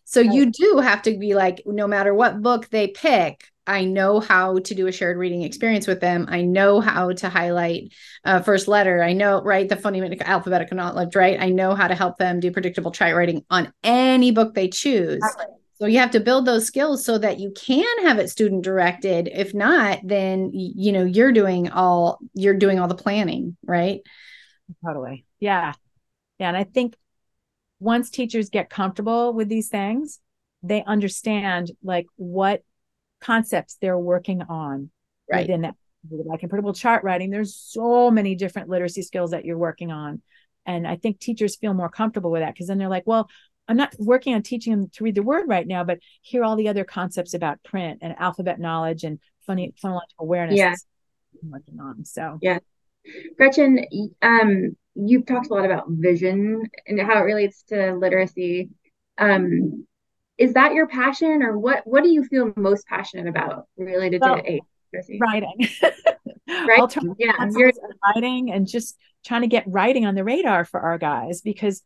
[0.03, 4.19] So you do have to be like, no matter what book they pick, I know
[4.19, 6.26] how to do a shared reading experience with them.
[6.30, 7.93] I know how to highlight
[8.26, 9.01] uh, first letter.
[9.01, 11.39] I know, right, the phonemic alphabetical knowledge, right?
[11.39, 15.24] I know how to help them do predictable chart writing on any book they choose.
[15.80, 19.30] So you have to build those skills so that you can have it student directed.
[19.34, 24.01] If not, then you know you're doing all you're doing all the planning, right?
[24.86, 25.26] Totally.
[25.39, 25.74] Yeah.
[26.39, 26.49] Yeah.
[26.49, 26.95] And I think
[27.80, 30.19] once teachers get comfortable with these things,
[30.61, 32.63] they understand like what
[33.22, 34.89] concepts they're working on
[35.32, 35.41] Right.
[35.47, 35.76] within that
[36.09, 40.22] like in predictable chart writing there's so many different literacy skills that you're working on
[40.65, 43.30] and i think teachers feel more comfortable with that because then they're like well
[43.67, 46.45] i'm not working on teaching them to read the word right now but here are
[46.45, 50.76] all the other concepts about print and alphabet knowledge and funny phonological awareness Yeah.
[51.43, 52.59] Working on so Yeah.
[53.38, 53.86] Gretchen,
[54.22, 58.69] um, you've talked a lot about vision and how it relates to literacy.
[59.17, 59.88] Um,
[60.41, 61.85] is that your passion, or what?
[61.85, 64.61] What do you feel most passionate about related Well, to A
[64.91, 65.19] literacy?
[65.21, 65.67] writing
[66.47, 66.95] Right?
[67.17, 67.71] Yeah, you're
[68.13, 71.81] writing and just trying to get writing on the radar for our guys because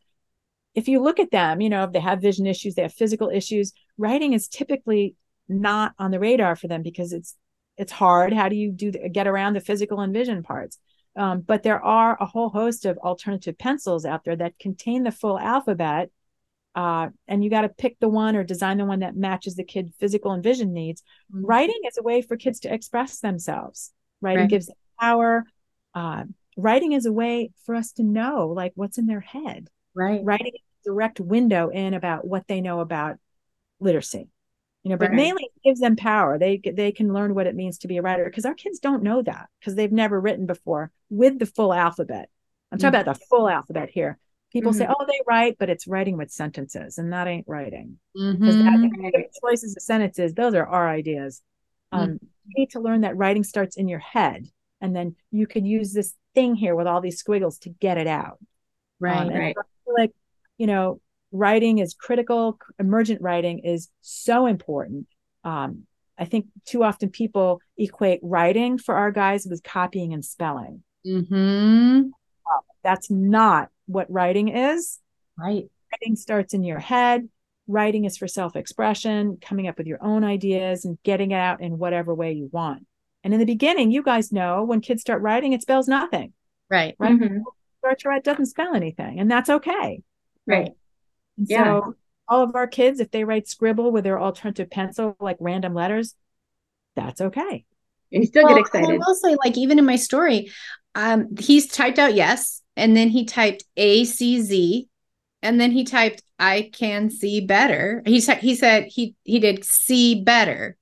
[0.74, 3.28] if you look at them you know if they have vision issues they have physical
[3.28, 5.14] issues writing is typically
[5.48, 7.36] not on the radar for them because it's
[7.76, 10.78] it's hard how do you do the, get around the physical and vision parts
[11.16, 15.12] um, but there are a whole host of alternative pencils out there that contain the
[15.12, 16.10] full alphabet
[16.76, 19.64] uh, and you got to pick the one or design the one that matches the
[19.64, 21.02] kid physical and vision needs.
[21.32, 23.92] Writing is a way for kids to express themselves.
[24.20, 24.50] Writing Right.
[24.50, 25.44] gives them power.
[25.94, 26.24] Uh,
[26.56, 29.68] writing is a way for us to know like what's in their head.
[29.94, 30.20] Right.
[30.22, 33.16] writing is a direct window in about what they know about
[33.80, 34.28] literacy
[34.82, 35.16] you know but Right.
[35.16, 36.38] mainly it gives them power.
[36.38, 39.02] They they can learn what it means to be a writer because our kids don't
[39.02, 42.28] know that because they've never written before with the full alphabet.
[42.70, 44.18] I'm talking about the full alphabet here
[44.56, 47.98] people say oh they write but it's writing with sentences and that ain't writing
[48.40, 49.02] because Mhm.
[49.14, 49.30] Right.
[49.42, 51.42] choices of sentences those are our ideas
[51.92, 54.46] um, you need to learn that writing starts in your head
[54.80, 58.06] and then you can use this thing here with all these squiggles to get it
[58.06, 58.38] out
[58.98, 59.20] Right.
[59.20, 59.54] um, Right.
[59.56, 60.12] so I feel like
[60.58, 61.00] you know
[61.32, 65.06] writing is critical emergent writing is so important
[65.44, 65.86] um,
[66.18, 72.10] i think too often people equate writing for our guys with copying and spelling Mhm.
[72.82, 74.98] that's not what writing is
[75.38, 75.68] Right.
[75.92, 77.28] writing starts in your head.
[77.68, 81.60] Writing is for self expression, coming up with your own ideas and getting it out
[81.60, 82.86] in whatever way you want.
[83.24, 86.32] And in the beginning, you guys know when kids start writing, it spells nothing.
[86.70, 86.94] Right.
[86.98, 87.12] Right.
[87.18, 87.40] Mhm.
[87.80, 90.02] Start to write doesn't spell anything, and that's okay.
[90.46, 90.70] Right.
[91.36, 91.64] And Yeah.
[91.80, 91.94] so,
[92.28, 96.14] all of our kids, if they write scribble with their alternative pencil, like random letters,
[96.94, 97.64] that's okay.
[98.12, 98.90] And you still Well, get excited.
[98.90, 100.50] I will say, like, even in my story,
[100.94, 104.88] um, he's typed out yes, and then he typed A C Z,
[105.42, 108.02] and then he typed I can see better.
[108.06, 110.76] He said he said he he did see better.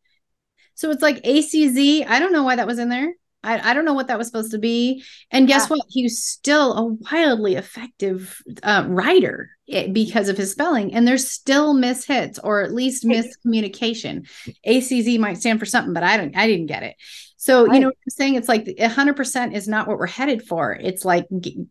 [0.75, 2.05] So it's like A C Z.
[2.05, 3.15] I don't know why that was in there.
[3.45, 5.05] I, I don't know what that was supposed to be.
[5.31, 5.77] And guess Yeah.
[5.77, 5.87] what?
[5.89, 10.95] He's still a wildly effective uh, writer eh, because of his spelling.
[10.95, 14.27] And there's still mishits or at least miscommunication.
[14.67, 16.37] ACZ might stand for something, but I don't.
[16.37, 16.97] I didn't get it.
[17.37, 18.35] So you know what I'm saying?
[18.37, 20.73] It's like 100% is not what we're headed for.
[20.73, 21.67] It's like g-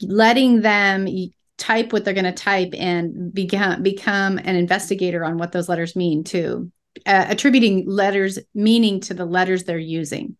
[0.00, 1.06] letting them
[1.58, 5.94] type what they're going to type and become become an investigator on what those letters
[5.94, 6.72] mean too.
[7.04, 10.36] Uh, attributing letters meaning to the letters they're using.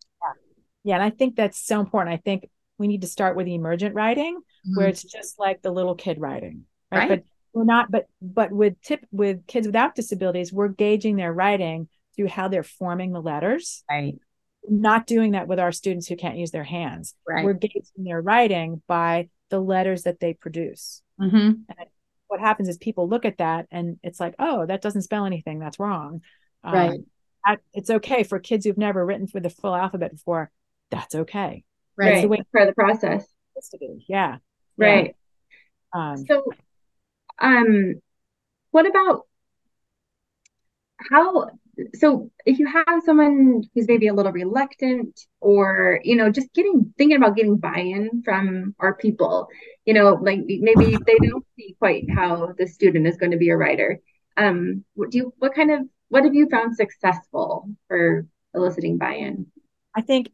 [0.83, 0.95] Yeah.
[0.95, 2.13] And I think that's so important.
[2.13, 4.39] I think we need to start with emergent writing.
[4.75, 7.09] where it's just like the little kid writing right, Right.
[7.09, 7.23] but
[7.53, 12.27] we're not but but with tip with kids without disabilities we're gauging their writing through
[12.27, 14.15] how they're forming the letters right,
[14.69, 17.43] not doing that with our students who can't use their hands right.
[17.43, 21.51] we're gauging their writing by the letters that they produce hmm
[22.27, 25.57] what happens is people look at that and it's like oh that doesn't spell anything
[25.59, 26.21] that's wrong
[26.63, 26.99] Um, Right.
[27.43, 30.51] I- it's okay for kids who've never written for the full alphabet before
[30.91, 31.63] that's okay
[31.97, 32.11] Right.
[32.13, 32.21] Right.
[32.21, 33.23] the way- That's part of the process.
[33.55, 34.37] it's supposed to be yeah
[34.77, 35.15] Right.
[35.93, 36.43] um So,
[37.39, 38.01] um,
[38.71, 39.27] what about
[41.09, 41.49] how,
[41.95, 46.93] so if you have someone who's maybe a little reluctant or, you know, just getting,
[46.97, 49.47] thinking about getting buy-in from our people,
[49.85, 53.49] you know, like maybe they don't see quite how the student is going to be
[53.49, 53.99] a writer.
[54.37, 59.47] Um, what do you, what kind of, what have you found successful for eliciting buy-in?
[59.95, 60.29] I think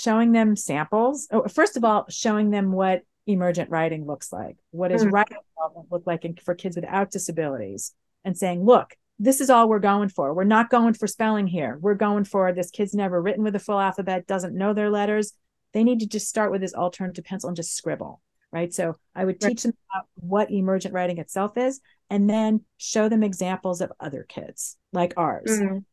[0.00, 1.28] showing them samples.
[1.30, 4.56] Oh, first of all, showing them what emergent writing looks like.
[4.70, 5.12] What does Mm.
[5.12, 7.94] writing development look like in, for kids without disabilities?
[8.24, 10.34] And saying, look, this is all we're going for.
[10.34, 11.78] We're not going for spelling here.
[11.80, 15.32] We're going for this kid's never written with a full alphabet, doesn't know their letters.
[15.72, 18.20] They need to just start with this alternative pencil and just scribble.
[18.50, 18.72] Right.
[18.72, 19.50] So I would Right.
[19.50, 21.80] teach them about what emergent writing itself is
[22.10, 25.84] and then show them examples of other kids like ours Mm.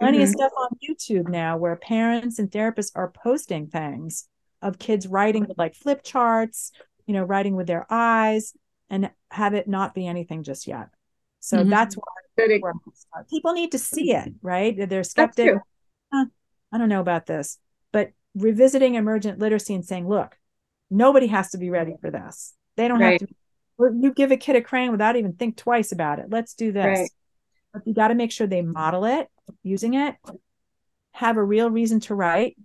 [0.00, 0.32] Plenty of Mhm.
[0.32, 4.28] stuff on YouTube now where parents and therapists are posting things
[4.62, 6.72] of kids writing with like flip charts,
[7.06, 8.54] you know, writing with their eyes
[8.88, 10.88] and have it not be anything just yet.
[11.40, 11.70] So Mhm.
[11.70, 12.62] that's where, Good.
[12.62, 13.28] where I'm gonna start.
[13.28, 14.76] people need to see it, right?
[14.76, 15.54] They're That's skeptic.
[16.12, 16.26] "Huh,
[16.72, 17.58] I don't know about this,
[17.92, 20.38] but revisiting emergent literacy and saying, look,
[20.90, 22.54] nobody has to be ready for this.
[22.76, 23.20] They don't Right.
[23.20, 23.34] have to.
[24.02, 26.26] You give a kid a crayon without even think twice about it.
[26.28, 26.84] Let's do this.
[27.00, 27.10] Right.
[27.72, 29.30] But you got to make sure they model it
[29.62, 30.16] using it,
[31.12, 32.56] have a real reason to write,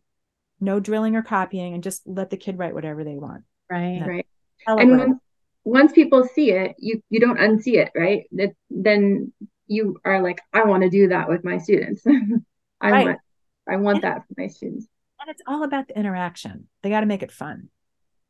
[0.60, 3.44] no drilling or copying, and just let the kid write whatever they want.
[3.70, 4.02] Right.
[4.06, 4.28] Right.
[4.68, 5.20] And once,
[5.64, 8.24] once people see it, you you don't unsee it, right?
[8.34, 9.34] That then
[9.68, 12.04] you are like, I want to do that with my students.
[12.82, 13.06] I right.
[13.06, 13.20] want
[13.68, 14.88] I want that for my students.
[15.20, 16.68] And it's all about the interaction.
[16.84, 17.70] They got to make it fun.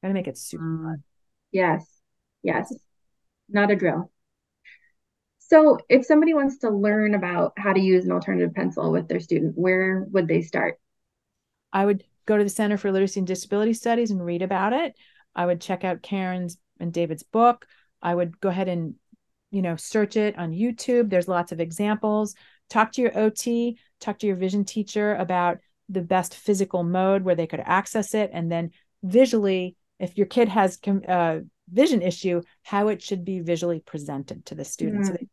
[0.02, 0.84] Got to make it super mm.
[0.84, 1.04] fun.
[1.52, 1.86] Yes.
[2.44, 2.74] Yes.
[3.50, 4.12] Not a drill.
[5.48, 9.20] So, if somebody wants to learn about how to use an alternative pencil with their
[9.20, 10.80] student, where would they start?
[11.72, 14.96] I would go to the Center for Literacy and Disability Studies and read about it.
[15.36, 17.68] I would check out Karen's and David's book.
[18.02, 18.96] I would go ahead and,
[19.52, 21.12] you know, search it on YouTube.
[21.12, 22.34] There's lots of examples.
[22.70, 27.36] Talk to your OT, talk to your vision teacher about the best physical mode where
[27.36, 28.32] they could access it.
[28.34, 28.72] And then
[29.04, 31.40] visually, if your kid has a uh,
[31.72, 35.08] vision issue, how it should be visually presented to the student mm.
[35.08, 35.28] so they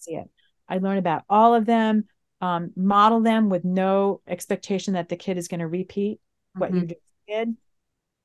[0.00, 0.28] see it.
[0.68, 2.04] I learn about all of them,
[2.40, 6.60] um, model them with no expectation that the kid is going to repeat mm-hmm.
[6.60, 7.56] what you just did.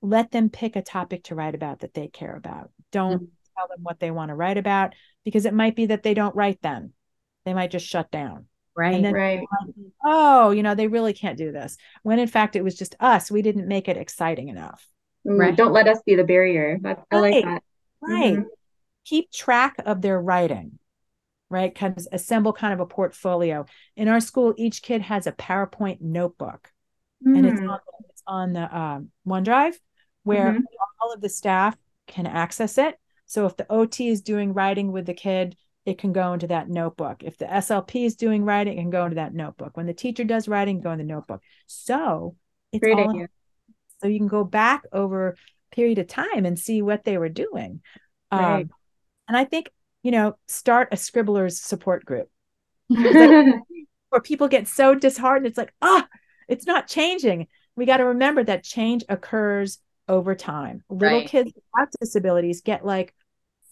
[0.02, 2.70] Let them pick a topic to write about that they care about.
[2.92, 3.58] Don't mm-hmm.
[3.58, 6.36] tell them what they want to write about because it might be that they don't
[6.36, 6.94] write then.
[7.46, 8.46] They might just shut down.
[8.78, 9.02] Right.
[9.12, 9.42] right.
[10.04, 11.78] oh, you know, they really can't do this.
[12.04, 13.32] When in fact, it was just us.
[13.32, 14.86] We didn't make it exciting enough.
[15.24, 15.56] right.
[15.56, 16.78] Don't let us be the barrier.
[16.82, 17.64] That, I like that.
[18.02, 18.34] Right.
[18.34, 18.44] Mm-hmm.
[19.06, 20.78] Keep track of their writing
[21.50, 21.74] right?
[21.74, 23.66] Kind of assemble kind of a portfolio.
[23.96, 26.72] In our school, each kid has a PowerPoint notebook,
[27.26, 27.38] mm.
[27.38, 27.70] and it's mm.
[27.70, 27.80] on,
[28.10, 29.76] it's on the um, OneDrive
[30.24, 30.64] where mm-hmm.
[31.02, 31.78] all of the staff
[32.08, 33.00] can access it.
[33.28, 36.68] So if the OT is doing writing with the kid, it can go into that
[36.68, 37.24] notebook.
[37.24, 39.78] If the SLP is doing writing, it can go into that notebook.
[39.78, 41.42] When the teacher does writing, go in the notebook.
[41.68, 42.36] So
[42.72, 43.28] it's Great all idea.
[44.02, 45.36] so you can go back over a
[45.76, 47.82] period of time and see what they were doing.
[48.32, 48.62] Right.
[48.62, 48.70] Um,
[49.28, 49.70] and I think
[50.06, 52.30] you know, start a scribblers support group.
[52.90, 53.56] like,
[54.10, 55.48] where people get so disheartened.
[55.48, 57.48] It's like, ah, oh, it's not changing.
[57.76, 60.84] We got to remember that change occurs over time.
[60.90, 61.28] Little right.
[61.28, 63.16] kids with disabilities get like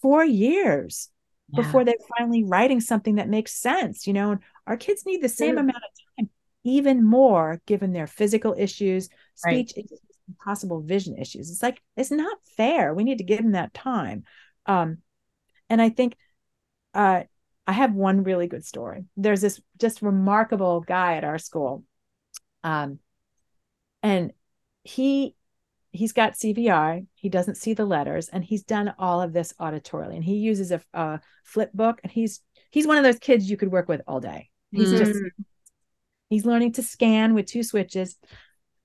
[0.02, 1.12] four years
[1.50, 1.62] yeah.
[1.62, 5.30] before they're finally writing something that makes sense, you know, and our kids need the
[5.30, 6.30] same amount of time,
[6.64, 9.86] even more given their physical issues, speech right.
[9.86, 10.00] issues,
[10.44, 11.52] possible vision issues.
[11.52, 12.92] It's like, it's not fair.
[12.96, 14.24] We need to give them that time.
[14.66, 14.98] Um,
[15.74, 16.16] and I think
[16.94, 17.24] uh,
[17.66, 19.06] I have one really good story.
[19.18, 21.84] There's this just remarkable guy at our school.
[22.64, 23.00] Um,
[24.04, 24.34] and
[24.84, 25.36] he
[25.92, 27.08] he's got CVI.
[27.16, 30.16] He doesn't see the letters, and he's done all of this auditorily.
[30.16, 33.58] And he uses a, a flip book, and he's he's one of those kids you
[33.58, 34.52] could work with all day.
[34.72, 34.98] He's mm.
[35.00, 35.20] just
[36.30, 38.16] he's learning to scan with two switches.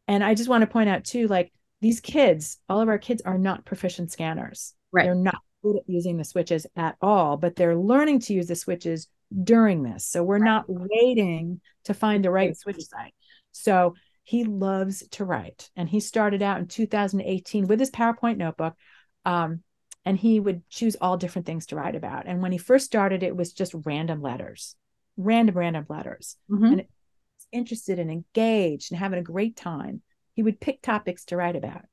[0.07, 3.21] And I just want to point out too, like these kids, all of our kids
[3.27, 4.73] are not proficient scanners.
[4.91, 5.05] Right.
[5.05, 8.57] They're not good at using the switches at all, but they're learning to use the
[8.57, 9.09] switches
[9.45, 10.07] during this.
[10.07, 13.15] So we're not waiting to find the right switch site.
[13.53, 15.71] So he loves to write.
[15.77, 18.75] And he started out in 2018 with his PowerPoint notebook.
[19.25, 19.63] Um,
[20.05, 22.27] and he would choose all different things to write about.
[22.27, 24.77] And when he first started, it was just random letters,
[25.17, 26.37] random, random letters.
[26.51, 26.65] Mm-hmm.
[26.65, 26.85] And
[27.53, 30.03] interested and engaged and having a great time.
[30.35, 31.85] He would pick topics to write about.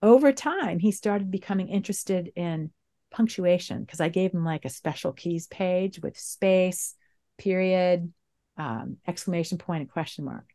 [0.00, 2.70] Over time, he started becoming interested in
[3.12, 6.94] punctuation because I gave him like a special keys page with space,
[7.38, 8.12] period,
[8.56, 10.48] um, exclamation point, and question mark.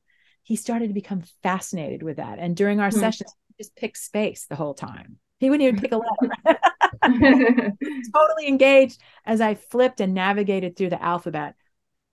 [0.44, 2.40] He started to become fascinated with that.
[2.40, 3.00] And during our mm-hmm.
[3.00, 5.18] sessions, he just picked space the whole time.
[5.40, 6.60] He wouldn't even pick a letter.
[8.14, 11.56] totally engaged as I flipped and navigated through the alphabet.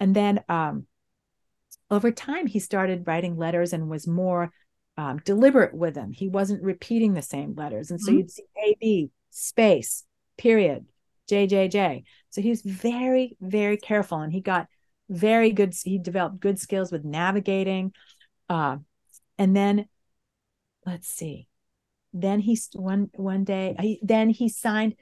[0.00, 0.86] And then um,
[1.90, 4.52] over time, he started writing letters and was more
[4.96, 6.12] um, deliberate with them.
[6.12, 7.90] He wasn't repeating the same letters.
[7.90, 8.18] And so mm-hmm.
[8.18, 10.04] you'd see A, B, space,
[10.36, 10.86] period,
[11.30, 12.04] JJJ.
[12.30, 14.66] So he was very, very careful and he got
[15.08, 17.92] very good, he developed good skills with navigating.
[18.48, 18.78] Uh,
[19.38, 19.88] and then
[20.86, 21.48] let's see.
[22.12, 24.94] Then he one one day he, then he signed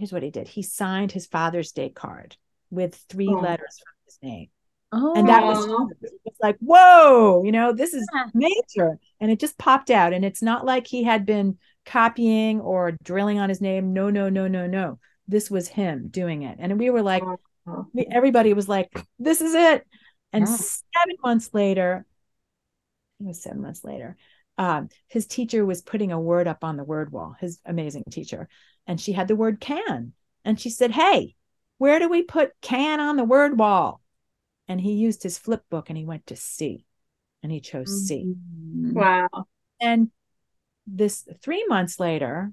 [0.00, 0.48] here's what he did.
[0.48, 2.36] He signed his Father's Day card
[2.70, 3.40] with three oh.
[3.40, 4.48] letters from his name.
[4.92, 5.14] Oh.
[5.14, 5.66] And that was,
[6.24, 8.98] was like, whoa, you know, this is major.
[9.20, 10.12] And it just popped out.
[10.12, 13.92] And it's not like he had been copying or drilling on his name.
[13.92, 14.98] No, no, no, no, no.
[15.28, 16.58] This was him doing it.
[16.60, 17.22] And we were like,
[17.66, 17.86] oh.
[18.10, 19.86] everybody was like, this is it.
[20.32, 20.56] And yeah.
[20.56, 22.06] seven months later,
[23.20, 24.16] it was seven months later,
[24.58, 28.48] um, his teacher was putting a word up on the word wall, his amazing teacher.
[28.86, 30.12] And she had the word can.
[30.44, 31.34] And she said, Hey,
[31.78, 34.00] where do we put can on the word wall?
[34.68, 36.84] And he used his flip book and he went to C
[37.42, 38.34] and he chose C.
[38.74, 39.28] Wow.
[39.80, 40.10] And
[40.90, 42.52] this three months later,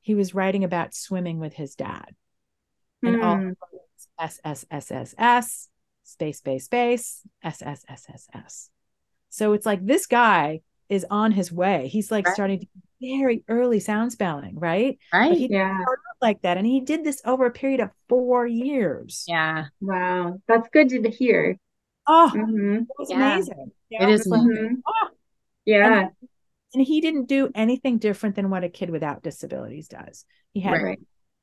[0.00, 2.14] he was writing about swimming with his dad.
[3.02, 3.24] And mm.
[3.24, 3.50] all hmm.
[4.18, 5.68] S S S S S
[6.04, 8.70] space space space S S S S S.
[9.28, 11.88] So it's like this guy is on his way.
[11.88, 12.34] He's like Right.
[12.34, 12.66] starting to
[13.00, 14.98] very early sound spelling, right?
[15.12, 15.38] But Right.
[15.38, 15.78] he Yeah.
[16.20, 19.24] like that, and he did this over a period of four years.
[19.26, 19.66] Yeah.
[19.80, 20.40] Wow.
[20.46, 21.58] That's good to hear.
[22.06, 23.34] Oh, hmm it was Yeah.
[23.34, 23.72] amazing.
[23.88, 24.82] You know, it's like, amazing.
[24.86, 25.08] oh,
[25.64, 26.00] Yeah.
[26.00, 26.10] and
[26.72, 30.24] he didn't do anything different than what a kid without disabilities does.
[30.52, 31.00] He had Right.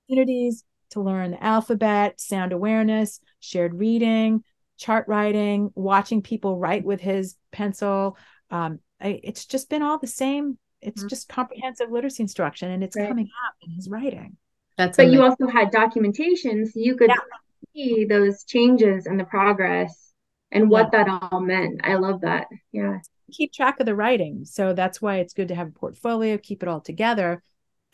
[0.09, 4.43] opportunities to learn the alphabet, sound awareness, shared reading,
[4.77, 8.17] chart writing, watching people write with his pencil.
[8.49, 10.57] Um, I, it's just been all the same.
[10.81, 11.09] It's Mhm.
[11.09, 13.07] just comprehensive literacy instruction, and it's Right.
[13.09, 14.37] coming up in his writing.
[14.77, 17.15] That's But you also had documentation, so you could Yeah.
[17.73, 20.13] see those changes and the progress
[20.51, 21.81] and what that all meant.
[21.83, 22.47] I love that.
[22.71, 22.99] Yeah.
[23.31, 24.45] Keep track of the writing.
[24.45, 27.43] So that's why it's good to have a portfolio, keep it all together.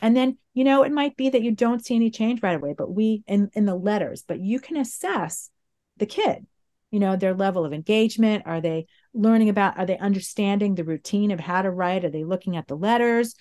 [0.00, 2.74] And then, you know, it might be that you don't see any change right away,
[2.76, 5.50] but we in in the letters, but you can assess
[5.96, 6.46] the kid,
[6.90, 8.42] you know, their level of engagement.
[8.46, 12.04] Are they learning about, are they understanding the routine of how to write?
[12.04, 13.34] Are they looking at the letters?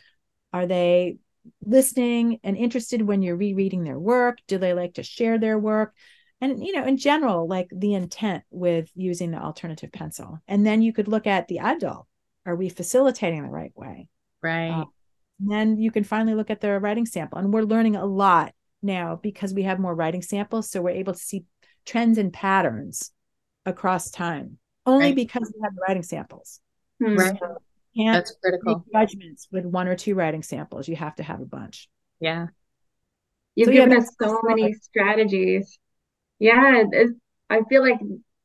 [0.53, 1.17] Are they
[1.65, 4.37] listening and interested when you're rereading their work?
[4.47, 5.93] Do they like to share their work?
[6.41, 10.81] And you know in general like the intent with using the alternative pencil and then
[10.81, 12.05] you could look at the adult
[12.45, 14.07] are we facilitating the right way
[14.41, 14.85] Right.
[15.39, 18.53] and then you can finally look at their writing sample and we're learning a lot
[18.81, 21.45] now because we have more writing samples so we're able to see
[21.85, 23.11] trends and patterns
[23.65, 25.15] across time only Right.
[25.15, 26.59] because we have the writing samples
[27.01, 27.15] Hmm.
[27.15, 27.37] Right.
[27.39, 27.57] so
[27.95, 28.83] can't That's critical.
[28.91, 32.47] make judgments with one or two writing samples you have to have a bunch Yeah.
[33.55, 35.77] You've So, given that's us so many strategies.
[36.43, 36.83] Yeah,
[37.49, 37.99] I feel like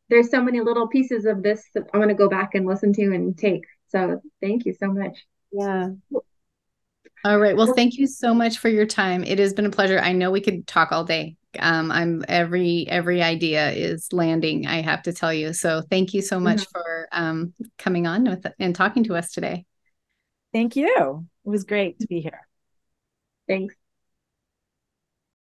[0.09, 2.93] there's so many little pieces of this that I'm going to go back and listen
[2.93, 3.65] to and take.
[3.89, 5.27] So thank you so much.
[5.51, 5.89] Yeah.
[7.25, 7.57] All right.
[7.57, 9.25] Well, thank you so much for your time.
[9.25, 9.99] It has been a pleasure.
[9.99, 11.35] I know we could talk all day.
[11.59, 15.53] Um, I'm every every idea is landing, I have to tell you.
[15.53, 19.65] So thank you so much for um coming on with and talking to us today.
[20.53, 22.47] thank you it was great to be here
[23.49, 23.78] Thanks.